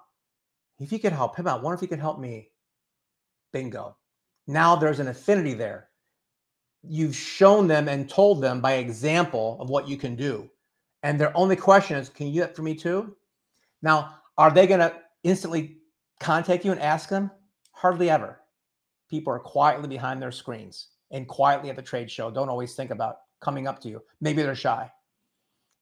If 0.78 0.90
you 0.90 0.98
could 0.98 1.12
help 1.12 1.36
him 1.36 1.46
out, 1.46 1.62
wonder 1.62 1.74
if 1.74 1.82
you 1.82 1.88
could 1.88 2.00
help 2.00 2.18
me. 2.18 2.48
Bingo. 3.52 3.96
Now 4.46 4.74
there's 4.74 5.00
an 5.00 5.08
affinity 5.08 5.52
there. 5.52 5.88
You've 6.82 7.14
shown 7.14 7.68
them 7.68 7.88
and 7.88 8.08
told 8.08 8.40
them 8.40 8.62
by 8.62 8.74
example 8.74 9.58
of 9.60 9.68
what 9.68 9.86
you 9.86 9.98
can 9.98 10.16
do. 10.16 10.48
And 11.02 11.20
their 11.20 11.36
only 11.36 11.56
question 11.56 11.96
is, 11.96 12.08
can 12.08 12.28
you 12.28 12.34
do 12.34 12.40
that 12.40 12.56
for 12.56 12.62
me 12.62 12.74
too? 12.74 13.16
Now, 13.82 14.16
are 14.38 14.50
they 14.50 14.66
going 14.66 14.80
to 14.80 14.94
instantly 15.24 15.78
contact 16.20 16.64
you 16.64 16.72
and 16.72 16.80
ask 16.80 17.08
them? 17.08 17.30
Hardly 17.72 18.10
ever. 18.10 18.40
People 19.10 19.32
are 19.32 19.40
quietly 19.40 19.88
behind 19.88 20.22
their 20.22 20.32
screens 20.32 20.88
and 21.10 21.28
quietly 21.28 21.70
at 21.70 21.76
the 21.76 21.82
trade 21.82 22.10
show 22.10 22.30
don't 22.30 22.48
always 22.48 22.74
think 22.74 22.90
about 22.90 23.18
coming 23.40 23.66
up 23.66 23.80
to 23.80 23.88
you. 23.88 24.02
Maybe 24.20 24.42
they're 24.42 24.54
shy. 24.54 24.90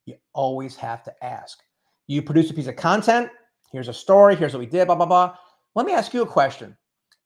You 0.07 0.17
always 0.33 0.77
have 0.77 1.03
to 1.05 1.25
ask. 1.25 1.61
You 2.07 2.23
produce 2.23 2.51
a 2.51 2.55
piece 2.55 2.67
of 2.67 2.77
content. 2.77 3.31
Here's 3.71 3.89
a 3.89 3.95
story. 3.95 4.35
Here's 4.35 4.53
what 4.53 4.61
we 4.61 4.67
did, 4.67 4.87
blah, 4.87 4.97
blah, 4.97 5.07
blah. 5.07 5.37
Let 5.75 5.87
me 5.87 5.93
ask 5.93 6.13
you 6.13 6.23
a 6.23 6.27
question. 6.27 6.77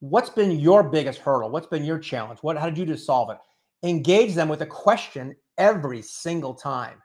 What's 0.00 0.28
been 0.28 0.58
your 0.60 0.82
biggest 0.82 1.20
hurdle? 1.20 1.48
What's 1.48 1.66
been 1.66 1.84
your 1.84 1.98
challenge? 1.98 2.40
What, 2.42 2.58
how 2.58 2.66
did 2.68 2.76
you 2.76 2.84
just 2.84 3.06
solve 3.06 3.30
it? 3.30 3.38
Engage 3.82 4.34
them 4.34 4.48
with 4.48 4.60
a 4.60 4.66
question 4.66 5.34
every 5.56 6.02
single 6.02 6.52
time. 6.52 7.00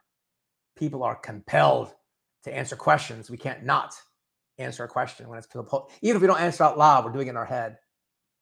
People 0.80 1.02
are 1.02 1.14
compelled 1.14 1.94
to 2.44 2.52
answer 2.52 2.74
questions. 2.74 3.28
We 3.30 3.36
can't 3.36 3.64
not. 3.64 3.94
answer 4.58 4.82
a 4.84 4.88
question 4.88 5.28
when 5.28 5.38
it's 5.38 5.46
even 6.02 6.16
if 6.16 6.22
we 6.22 6.26
don't 6.26 6.40
answer 6.40 6.64
out 6.64 6.78
loud, 6.78 7.04
we're 7.04 7.12
doing 7.12 7.26
it 7.26 7.30
in 7.30 7.36
our 7.36 7.44
head, 7.44 7.76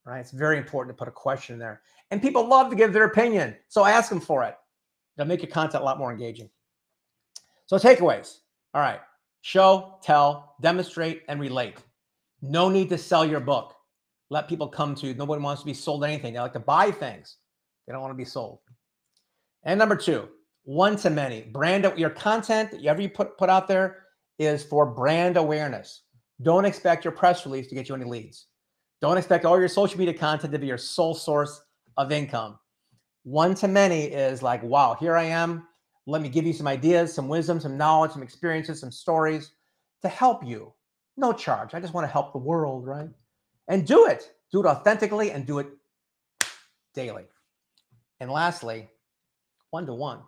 right? 0.05 0.21
It's 0.21 0.31
very 0.31 0.57
important 0.57 0.97
to 0.97 0.99
put 0.99 1.09
a 1.09 1.13
question 1.13 1.59
there. 1.59 1.83
And 2.13 2.23
people 2.23 2.47
love 2.47 2.71
to 2.71 2.77
give 2.77 2.93
their 2.93 3.05
opinion. 3.05 3.57
So 3.69 3.85
ask 3.85 4.09
them 4.09 4.21
for 4.21 4.45
it. 4.45 4.55
That'll 5.17 5.29
make 5.29 5.43
your 5.43 5.51
content 5.51 5.83
a 5.83 5.85
lot 5.85 5.99
more 5.99 6.13
engaging. 6.13 6.49
So 7.67 7.77
takeaways. 7.77 8.39
All 8.73 8.83
right. 8.83 9.01
Show, 9.41 9.99
tell, 10.03 10.55
demonstrate, 10.61 11.23
and 11.29 11.41
relate. 11.41 11.79
No 12.41 12.69
need 12.69 12.89
to 12.91 12.99
sell 12.99 13.25
your 13.25 13.41
book. 13.41 13.75
Let 14.31 14.49
people 14.49 14.69
come 14.69 14.95
to 14.97 15.09
you. 15.09 15.15
Nobody 15.15 15.43
wants 15.43 15.63
to 15.63 15.67
be 15.67 15.75
sold 15.75 16.05
anything. 16.05 16.35
They 16.35 16.41
like 16.41 16.53
to 16.53 16.61
buy 16.61 16.93
things. 16.93 17.37
They 17.87 17.93
don't 17.93 18.03
want 18.03 18.13
to 18.13 18.17
be 18.17 18.25
sold. 18.25 18.61
And 19.65 19.79
number 19.79 19.97
two, 19.97 20.29
one 20.69 20.97
to 20.97 21.09
many. 21.09 21.41
Brand 21.41 21.91
your 21.97 22.11
content 22.11 22.75
ever 22.85 23.01
you 23.01 23.09
put, 23.09 23.39
put 23.39 23.49
out 23.49 23.69
there 23.69 24.05
is 24.39 24.63
for 24.63 24.85
brand 24.85 25.39
awareness. 25.39 26.03
Don't 26.43 26.67
expect 26.67 27.07
your 27.07 27.13
press 27.13 27.47
release 27.47 27.69
to 27.69 27.75
get 27.75 27.89
you 27.89 27.95
any 27.95 28.05
leads. 28.05 28.49
Don't 29.01 29.17
expect 29.17 29.47
all 29.47 29.59
your 29.59 29.69
social 29.69 29.99
media 29.99 30.13
content 30.13 30.53
to 30.53 30.59
be 30.59 30.67
your 30.67 30.77
sole 30.77 31.15
source 31.15 31.63
of 31.97 32.13
income. 32.13 32.59
One 33.23 33.55
to 33.55 33.67
many 33.67 34.05
is 34.05 34.43
like, 34.43 34.63
wow, 34.63 34.95
here 35.01 35.17
I 35.17 35.23
am. 35.23 35.67
Let 36.07 36.21
me 36.21 36.29
give 36.29 36.45
you 36.45 36.53
some 36.53 36.69
ideas, 36.69 37.15
some 37.15 37.29
wisdom, 37.29 37.61
some 37.61 37.79
knowledge, 37.79 38.13
some 38.13 38.23
experiences, 38.23 38.79
some 38.79 38.93
stories 38.93 39.53
to 40.03 40.09
help 40.09 40.45
you. 40.45 40.75
No 41.17 41.33
charge. 41.33 41.73
I 41.73 41.81
just 41.81 41.95
want 41.95 42.07
to 42.07 42.13
help 42.13 42.35
the 42.35 42.39
world, 42.39 42.87
right? 42.87 43.09
And 43.69 43.87
do 43.87 44.05
it. 44.05 44.33
Do 44.53 44.61
it 44.61 44.67
authentically 44.67 45.31
and 45.31 45.47
do 45.47 45.61
it 45.61 45.69
daily. 46.95 47.25
And 48.21 48.31
lastly, 48.31 48.91
one 49.71 49.87
to 49.87 49.95
one. 49.95 50.21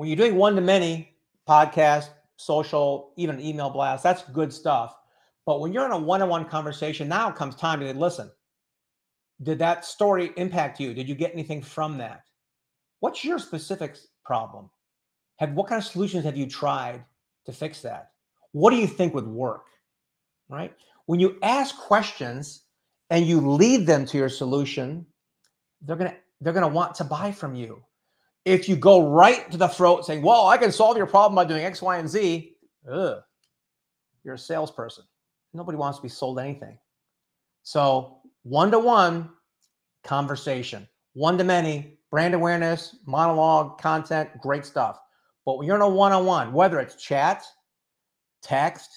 When 0.00 0.08
you're 0.08 0.16
doing 0.16 0.36
one 0.36 0.54
to 0.54 0.62
many 0.62 1.14
podcast, 1.46 2.08
social, 2.36 3.12
even 3.18 3.34
an 3.34 3.44
email 3.44 3.68
blast, 3.68 4.02
that's 4.02 4.22
good 4.30 4.50
stuff. 4.50 4.96
But 5.44 5.60
when 5.60 5.74
you're 5.74 5.84
in 5.84 5.92
a 5.92 5.98
one 5.98 6.22
on 6.22 6.30
one 6.30 6.46
conversation, 6.46 7.06
now 7.06 7.30
comes 7.30 7.54
time 7.54 7.80
to 7.80 7.92
listen. 7.92 8.30
Did 9.42 9.58
that 9.58 9.84
story 9.84 10.30
impact 10.38 10.80
you? 10.80 10.94
Did 10.94 11.06
you 11.06 11.14
get 11.14 11.34
anything 11.34 11.60
from 11.60 11.98
that? 11.98 12.22
What's 13.00 13.26
your 13.26 13.38
specific 13.38 13.98
problem? 14.24 14.70
Have 15.36 15.52
what 15.52 15.68
kind 15.68 15.78
of 15.78 15.86
solutions 15.86 16.24
have 16.24 16.34
you 16.34 16.46
tried 16.46 17.04
to 17.44 17.52
fix 17.52 17.82
that? 17.82 18.12
What 18.52 18.70
do 18.70 18.78
you 18.78 18.86
think 18.86 19.12
would 19.12 19.28
work? 19.28 19.66
Right? 20.48 20.74
When 21.04 21.20
you 21.20 21.36
ask 21.42 21.76
questions 21.76 22.62
and 23.10 23.26
you 23.26 23.38
lead 23.38 23.86
them 23.86 24.06
to 24.06 24.16
your 24.16 24.30
solution, 24.30 25.04
they're 25.82 25.96
gonna 25.96 26.16
they're 26.40 26.54
gonna 26.54 26.68
want 26.68 26.94
to 26.94 27.04
buy 27.04 27.32
from 27.32 27.54
you. 27.54 27.82
If 28.44 28.68
you 28.68 28.76
go 28.76 29.10
right 29.10 29.50
to 29.50 29.58
the 29.58 29.68
throat 29.68 30.06
saying, 30.06 30.22
"Well, 30.22 30.46
I 30.46 30.56
can 30.56 30.72
solve 30.72 30.96
your 30.96 31.06
problem 31.06 31.36
by 31.36 31.44
doing 31.44 31.64
X, 31.64 31.82
Y, 31.82 31.98
and 31.98 32.08
Z," 32.08 32.56
ugh, 32.90 33.22
you're 34.24 34.34
a 34.34 34.38
salesperson. 34.38 35.04
Nobody 35.52 35.76
wants 35.76 35.98
to 35.98 36.02
be 36.02 36.08
sold 36.08 36.38
anything. 36.38 36.78
So 37.62 38.22
one 38.42 38.70
to 38.70 38.78
one 38.78 39.30
conversation, 40.04 40.88
one 41.12 41.36
to 41.38 41.44
many, 41.44 41.98
brand 42.10 42.34
awareness, 42.34 42.96
monologue, 43.06 43.78
content, 43.78 44.30
great 44.40 44.64
stuff. 44.64 45.00
But 45.44 45.58
when 45.58 45.66
you're 45.66 45.76
in 45.76 45.82
a 45.82 45.88
one 45.88 46.12
on 46.12 46.24
one, 46.24 46.52
whether 46.52 46.80
it's 46.80 46.96
chat, 46.96 47.44
text, 48.42 48.90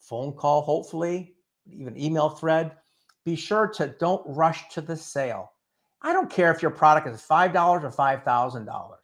phone 0.00 0.32
call, 0.32 0.62
hopefully, 0.62 1.36
even 1.66 1.98
email 1.98 2.30
thread, 2.30 2.72
be 3.24 3.36
sure 3.36 3.66
to 3.68 3.88
don't 3.98 4.22
rush 4.26 4.68
to 4.70 4.80
the 4.80 4.96
sale. 4.96 5.52
I 6.02 6.12
don't 6.12 6.30
care 6.30 6.52
if 6.52 6.62
your 6.62 6.70
product 6.70 7.06
is 7.08 7.20
$5 7.22 7.82
or 7.82 7.90
$5,000. 7.90 8.96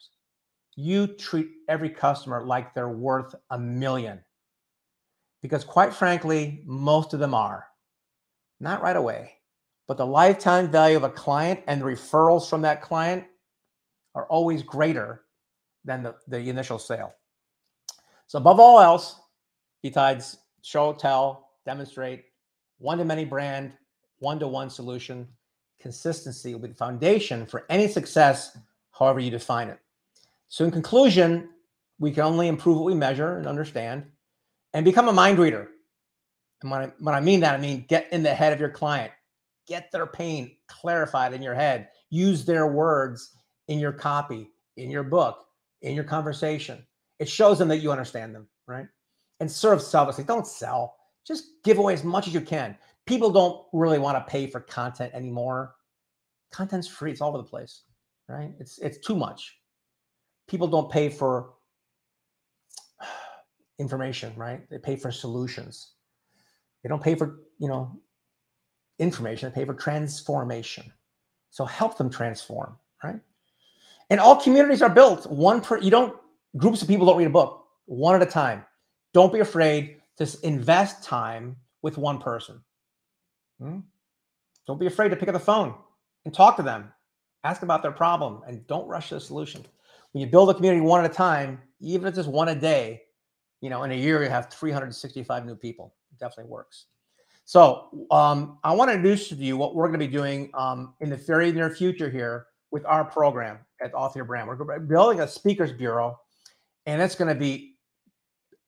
You 0.76 1.06
treat 1.06 1.48
every 1.68 1.90
customer 1.90 2.44
like 2.44 2.74
they're 2.74 2.88
worth 2.88 3.34
a 3.50 3.58
million. 3.58 4.20
Because 5.42 5.64
quite 5.64 5.92
frankly, 5.92 6.62
most 6.64 7.14
of 7.14 7.20
them 7.20 7.34
are. 7.34 7.66
Not 8.60 8.82
right 8.82 8.96
away, 8.96 9.32
but 9.88 9.96
the 9.96 10.06
lifetime 10.06 10.70
value 10.70 10.96
of 10.96 11.02
a 11.02 11.10
client 11.10 11.60
and 11.66 11.80
the 11.80 11.84
referrals 11.84 12.48
from 12.48 12.62
that 12.62 12.80
client 12.80 13.24
are 14.14 14.26
always 14.26 14.62
greater 14.62 15.22
than 15.84 16.04
the, 16.04 16.14
the 16.28 16.38
initial 16.48 16.78
sale. 16.78 17.12
So, 18.28 18.38
above 18.38 18.60
all 18.60 18.80
else, 18.80 19.16
besides 19.82 20.38
show, 20.62 20.92
tell, 20.92 21.50
demonstrate, 21.66 22.24
one 22.78 22.98
to 22.98 23.04
many 23.04 23.24
brand, 23.24 23.72
one 24.20 24.38
to 24.38 24.46
one 24.46 24.70
solution, 24.70 25.26
consistency 25.82 26.54
will 26.54 26.60
be 26.60 26.68
the 26.68 26.74
foundation 26.74 27.44
for 27.44 27.66
any 27.68 27.88
success, 27.88 28.56
however 28.92 29.20
you 29.20 29.30
define 29.30 29.68
it. 29.68 29.78
So, 30.48 30.64
in 30.64 30.70
conclusion, 30.70 31.50
we 31.98 32.12
can 32.12 32.24
only 32.24 32.48
improve 32.48 32.76
what 32.76 32.86
we 32.86 32.94
measure 32.94 33.36
and 33.36 33.46
understand 33.46 34.04
and 34.72 34.84
become 34.84 35.08
a 35.08 35.12
mind 35.12 35.38
reader. 35.38 35.68
And 36.62 36.70
when 36.70 36.80
I, 36.80 36.92
when 36.98 37.14
I 37.14 37.20
mean 37.20 37.40
that, 37.40 37.54
I 37.54 37.58
mean 37.58 37.84
get 37.88 38.12
in 38.12 38.22
the 38.22 38.34
head 38.34 38.52
of 38.52 38.60
your 38.60 38.70
client, 38.70 39.12
get 39.66 39.90
their 39.92 40.06
pain 40.06 40.56
clarified 40.68 41.32
in 41.32 41.42
your 41.42 41.54
head, 41.54 41.88
use 42.10 42.44
their 42.44 42.66
words 42.68 43.32
in 43.68 43.78
your 43.78 43.92
copy, 43.92 44.50
in 44.76 44.90
your 44.90 45.02
book, 45.02 45.44
in 45.82 45.94
your 45.94 46.04
conversation. 46.04 46.84
It 47.18 47.28
shows 47.28 47.58
them 47.58 47.68
that 47.68 47.78
you 47.78 47.92
understand 47.92 48.34
them, 48.34 48.48
right? 48.66 48.86
And 49.40 49.50
serve 49.50 49.82
selflessly. 49.82 50.24
Don't 50.24 50.46
sell. 50.46 50.96
Just 51.26 51.44
give 51.64 51.78
away 51.78 51.94
as 51.94 52.04
much 52.04 52.26
as 52.26 52.34
you 52.34 52.40
can. 52.40 52.76
People 53.06 53.30
don't 53.30 53.66
really 53.72 53.98
want 53.98 54.16
to 54.16 54.30
pay 54.30 54.46
for 54.46 54.60
content 54.60 55.12
anymore. 55.14 55.74
Content's 56.52 56.88
free. 56.88 57.10
It's 57.10 57.20
all 57.20 57.30
over 57.30 57.38
the 57.38 57.44
place, 57.44 57.82
right? 58.28 58.52
It's 58.60 58.78
it's 58.78 58.98
too 58.98 59.16
much. 59.16 59.58
People 60.48 60.68
don't 60.68 60.90
pay 60.90 61.08
for 61.08 61.54
information, 63.78 64.32
right? 64.36 64.68
They 64.70 64.78
pay 64.78 64.96
for 64.96 65.10
solutions. 65.10 65.92
They 66.82 66.88
don't 66.88 67.02
pay 67.02 67.14
for, 67.14 67.40
you 67.58 67.68
know, 67.68 67.96
information, 68.98 69.50
they 69.50 69.60
pay 69.60 69.64
for 69.64 69.74
transformation. 69.74 70.92
So 71.50 71.64
help 71.64 71.98
them 71.98 72.10
transform, 72.10 72.76
right? 73.04 73.20
And 74.10 74.20
all 74.20 74.36
communities 74.36 74.82
are 74.82 74.90
built 74.90 75.30
one 75.30 75.60
per 75.60 75.78
you 75.78 75.90
don't 75.90 76.16
groups 76.56 76.82
of 76.82 76.88
people 76.88 77.06
don't 77.06 77.16
read 77.16 77.26
a 77.26 77.30
book 77.30 77.66
one 77.86 78.14
at 78.14 78.22
a 78.22 78.30
time. 78.30 78.64
Don't 79.12 79.32
be 79.32 79.40
afraid 79.40 79.96
to 80.18 80.28
invest 80.42 81.02
time 81.02 81.56
with 81.82 81.98
one 81.98 82.18
person. 82.18 82.62
Hmm? 83.62 83.78
Don't 84.66 84.80
be 84.80 84.86
afraid 84.86 85.10
to 85.10 85.16
pick 85.16 85.28
up 85.28 85.34
the 85.34 85.40
phone 85.40 85.74
and 86.24 86.34
talk 86.34 86.56
to 86.56 86.62
them. 86.62 86.92
Ask 87.44 87.62
about 87.62 87.82
their 87.82 87.92
problem 87.92 88.42
and 88.46 88.66
don't 88.66 88.88
rush 88.88 89.10
the 89.10 89.20
solution. 89.20 89.64
When 90.12 90.20
you 90.20 90.26
build 90.26 90.50
a 90.50 90.54
community 90.54 90.80
one 90.80 91.04
at 91.04 91.10
a 91.10 91.14
time, 91.14 91.60
even 91.80 92.06
if 92.06 92.10
it's 92.10 92.18
just 92.18 92.28
one 92.28 92.48
a 92.48 92.54
day, 92.54 93.02
you 93.60 93.70
know, 93.70 93.84
in 93.84 93.92
a 93.92 93.94
year 93.94 94.22
you 94.22 94.28
have 94.28 94.50
365 94.50 95.46
new 95.46 95.54
people. 95.56 95.94
It 96.10 96.18
definitely 96.18 96.50
works. 96.50 96.86
So 97.44 98.06
um, 98.10 98.58
I 98.64 98.72
want 98.72 98.90
to 98.90 98.94
introduce 98.94 99.28
to 99.28 99.34
you 99.36 99.56
what 99.56 99.74
we're 99.74 99.88
going 99.88 100.00
to 100.00 100.06
be 100.06 100.12
doing 100.12 100.50
um, 100.54 100.94
in 101.00 101.10
the 101.10 101.16
very 101.16 101.52
near 101.52 101.70
future 101.70 102.10
here 102.10 102.46
with 102.70 102.84
our 102.86 103.04
program 103.04 103.58
at 103.80 103.94
Author 103.94 104.24
Brand. 104.24 104.48
We're 104.48 104.78
building 104.80 105.20
a 105.20 105.28
speakers 105.28 105.72
bureau, 105.72 106.18
and 106.86 107.00
it's 107.00 107.14
going 107.14 107.32
to 107.32 107.38
be 107.38 107.76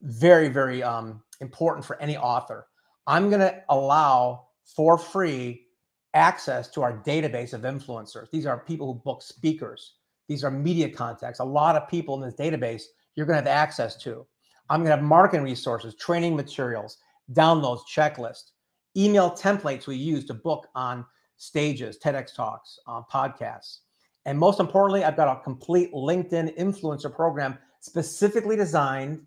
very, 0.02 0.48
very 0.48 0.82
um, 0.82 1.22
important 1.40 1.84
for 1.84 2.00
any 2.00 2.16
author. 2.16 2.66
I'm 3.06 3.28
going 3.28 3.40
to 3.40 3.62
allow 3.68 4.48
for 4.64 4.98
free 4.98 5.66
access 6.14 6.68
to 6.70 6.82
our 6.82 7.02
database 7.02 7.52
of 7.52 7.62
influencers. 7.62 8.30
These 8.30 8.46
are 8.46 8.58
people 8.58 8.92
who 8.92 9.00
book 9.00 9.22
speakers. 9.22 9.94
These 10.28 10.44
are 10.44 10.50
media 10.50 10.88
contacts. 10.88 11.40
A 11.40 11.44
lot 11.44 11.76
of 11.76 11.88
people 11.88 12.14
in 12.14 12.20
this 12.22 12.34
database 12.34 12.84
you're 13.14 13.26
going 13.26 13.42
to 13.42 13.48
have 13.50 13.58
access 13.58 13.96
to. 13.96 14.26
I'm 14.70 14.80
going 14.80 14.90
to 14.90 14.96
have 14.96 15.04
marketing 15.04 15.44
resources, 15.44 15.94
training 15.94 16.34
materials, 16.34 16.98
downloads, 17.32 17.80
checklists, 17.92 18.50
email 18.96 19.30
templates 19.30 19.86
we 19.86 19.96
use 19.96 20.24
to 20.26 20.34
book 20.34 20.68
on 20.74 21.04
stages, 21.36 21.98
TEDx 22.02 22.34
talks, 22.34 22.78
uh, 22.86 23.02
podcasts. 23.12 23.80
And 24.26 24.38
most 24.38 24.60
importantly, 24.60 25.04
I've 25.04 25.16
got 25.16 25.36
a 25.36 25.42
complete 25.42 25.92
LinkedIn 25.92 26.56
influencer 26.58 27.14
program 27.14 27.58
specifically 27.80 28.56
designed 28.56 29.20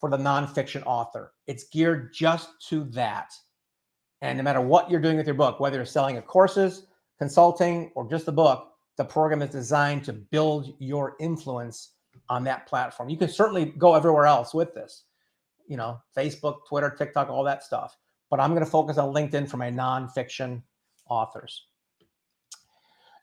for 0.00 0.10
the 0.10 0.16
nonfiction 0.16 0.82
author. 0.86 1.32
It's 1.46 1.64
geared 1.68 2.12
just 2.12 2.48
to 2.68 2.84
that. 2.90 3.32
And 4.24 4.38
no 4.38 4.42
matter 4.42 4.60
what 4.60 4.90
you're 4.90 5.00
doing 5.00 5.18
with 5.18 5.26
your 5.26 5.34
book, 5.34 5.60
whether 5.60 5.76
you're 5.76 5.84
selling 5.84 6.16
a 6.16 6.22
courses, 6.22 6.86
consulting, 7.18 7.92
or 7.94 8.08
just 8.08 8.24
the 8.24 8.32
book, 8.32 8.72
the 8.96 9.04
program 9.04 9.42
is 9.42 9.50
designed 9.50 10.02
to 10.04 10.14
build 10.14 10.74
your 10.78 11.14
influence 11.20 11.90
on 12.30 12.42
that 12.44 12.66
platform. 12.66 13.10
You 13.10 13.18
can 13.18 13.28
certainly 13.28 13.66
go 13.66 13.94
everywhere 13.94 14.24
else 14.24 14.54
with 14.54 14.72
this, 14.74 15.04
you 15.68 15.76
know, 15.76 16.00
Facebook, 16.16 16.60
Twitter, 16.66 16.88
TikTok, 16.88 17.28
all 17.28 17.44
that 17.44 17.62
stuff. 17.62 17.98
But 18.30 18.40
I'm 18.40 18.50
going 18.52 18.64
to 18.64 18.70
focus 18.70 18.96
on 18.96 19.12
LinkedIn 19.12 19.48
for 19.48 19.58
my 19.58 19.70
nonfiction 19.70 20.62
authors. 21.08 21.66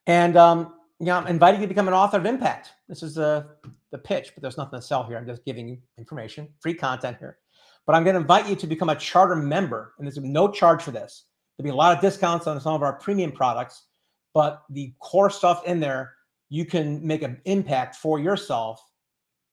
And 0.05 0.37
um, 0.37 0.75
you 0.99 1.07
know, 1.07 1.17
I'm 1.17 1.27
inviting 1.27 1.61
you 1.61 1.67
to 1.67 1.73
become 1.73 1.87
an 1.87 1.95
author 1.95 2.17
of 2.17 2.27
impact. 2.27 2.73
This 2.87 3.01
is 3.01 3.15
the 3.15 3.47
the 3.89 3.97
pitch, 3.97 4.31
but 4.35 4.41
there's 4.41 4.57
nothing 4.57 4.79
to 4.79 4.85
sell 4.85 5.03
here. 5.03 5.17
I'm 5.17 5.25
just 5.25 5.43
giving 5.45 5.67
you 5.67 5.77
information, 5.97 6.47
free 6.59 6.75
content 6.75 7.17
here. 7.19 7.39
But 7.85 7.95
I'm 7.95 8.03
going 8.03 8.15
to 8.15 8.21
invite 8.21 8.47
you 8.47 8.55
to 8.55 8.67
become 8.67 8.89
a 8.89 8.95
charter 8.95 9.35
member, 9.35 9.93
and 9.97 10.07
there's 10.07 10.17
no 10.17 10.47
charge 10.49 10.83
for 10.83 10.91
this. 10.91 11.25
There'll 11.57 11.65
be 11.65 11.73
a 11.73 11.75
lot 11.75 11.95
of 11.95 12.01
discounts 12.01 12.47
on 12.47 12.59
some 12.61 12.73
of 12.73 12.83
our 12.83 12.93
premium 12.93 13.31
products, 13.31 13.87
but 14.33 14.63
the 14.69 14.93
core 14.99 15.29
stuff 15.29 15.65
in 15.65 15.79
there, 15.79 16.13
you 16.49 16.65
can 16.65 17.05
make 17.05 17.21
an 17.21 17.41
impact 17.45 17.95
for 17.95 18.19
yourself 18.19 18.81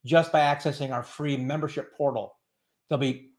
just 0.05 0.33
by 0.33 0.41
accessing 0.41 0.93
our 0.93 1.03
free 1.03 1.37
membership 1.37 1.97
portal. 1.97 2.37
There'll 2.89 3.01
be 3.01 3.33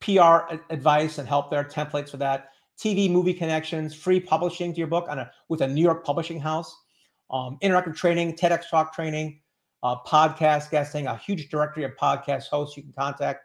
PR 0.00 0.54
advice 0.70 1.18
and 1.18 1.28
help 1.28 1.50
there, 1.50 1.64
templates 1.64 2.10
for 2.10 2.16
that. 2.18 2.50
TV 2.78 3.10
movie 3.10 3.34
connections, 3.34 3.94
free 3.94 4.18
publishing 4.18 4.72
to 4.72 4.78
your 4.78 4.86
book 4.86 5.06
on 5.08 5.18
a 5.18 5.30
with 5.48 5.60
a 5.60 5.68
New 5.68 5.82
York 5.82 6.04
publishing 6.04 6.40
house, 6.40 6.74
um, 7.30 7.58
interactive 7.62 7.94
training, 7.94 8.34
TEDx 8.34 8.70
talk 8.70 8.94
training, 8.94 9.40
uh, 9.82 9.96
podcast 10.06 10.70
guesting, 10.70 11.06
a 11.06 11.16
huge 11.16 11.50
directory 11.50 11.84
of 11.84 11.92
podcast 12.00 12.48
hosts 12.48 12.76
you 12.76 12.82
can 12.82 12.92
contact, 12.92 13.44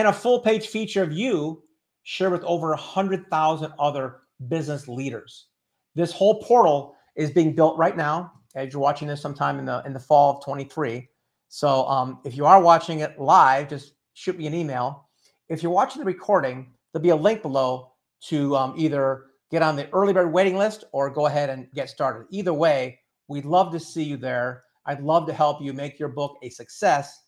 and 0.00 0.08
a 0.08 0.12
full 0.14 0.40
page 0.40 0.68
feature 0.68 1.02
of 1.02 1.12
you 1.12 1.62
shared 2.04 2.32
with 2.32 2.42
over 2.44 2.70
100,000 2.70 3.72
other 3.78 4.20
business 4.48 4.88
leaders. 4.88 5.48
This 5.94 6.10
whole 6.10 6.42
portal 6.42 6.94
is 7.16 7.30
being 7.30 7.54
built 7.54 7.76
right 7.76 7.94
now 7.94 8.32
as 8.54 8.72
you're 8.72 8.80
watching 8.80 9.06
this 9.06 9.20
sometime 9.20 9.58
in 9.58 9.66
the 9.66 9.82
in 9.84 9.92
the 9.92 10.00
fall 10.00 10.38
of 10.38 10.42
23. 10.42 11.06
So 11.48 11.86
um, 11.86 12.20
if 12.24 12.34
you 12.34 12.46
are 12.46 12.62
watching 12.62 13.00
it 13.00 13.20
live, 13.20 13.68
just 13.68 13.92
shoot 14.14 14.38
me 14.38 14.46
an 14.46 14.54
email. 14.54 15.06
If 15.50 15.62
you're 15.62 15.70
watching 15.70 16.00
the 16.00 16.06
recording, 16.06 16.72
there'll 16.92 17.02
be 17.02 17.10
a 17.10 17.16
link 17.16 17.42
below 17.42 17.92
to 18.28 18.56
um, 18.56 18.74
either 18.78 19.26
get 19.50 19.60
on 19.60 19.76
the 19.76 19.90
early 19.90 20.14
bird 20.14 20.32
waiting 20.32 20.56
list 20.56 20.84
or 20.92 21.10
go 21.10 21.26
ahead 21.26 21.50
and 21.50 21.70
get 21.74 21.90
started. 21.90 22.26
Either 22.30 22.54
way, 22.54 22.98
we'd 23.28 23.44
love 23.44 23.70
to 23.72 23.80
see 23.80 24.02
you 24.04 24.16
there. 24.16 24.62
I'd 24.86 25.02
love 25.02 25.26
to 25.26 25.34
help 25.34 25.60
you 25.60 25.74
make 25.74 25.98
your 25.98 26.08
book 26.08 26.38
a 26.42 26.48
success, 26.48 27.20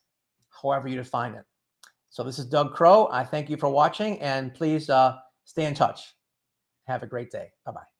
however 0.48 0.88
you 0.88 0.96
define 0.96 1.35
it. 1.35 1.44
So 2.12 2.22
this 2.22 2.38
is 2.38 2.44
Doug 2.44 2.75
Crowe. 2.75 3.09
I 3.11 3.25
thank 3.25 3.48
you 3.48 3.57
for 3.57 3.70
watching 3.70 4.20
and 4.20 4.53
please 4.53 4.90
uh, 4.90 5.16
stay 5.44 5.64
in 5.64 5.72
touch. 5.72 6.12
Have 6.87 7.03
a 7.03 7.07
great 7.07 7.31
day. 7.31 7.48
Bye 7.64 7.72
bye. 7.72 7.91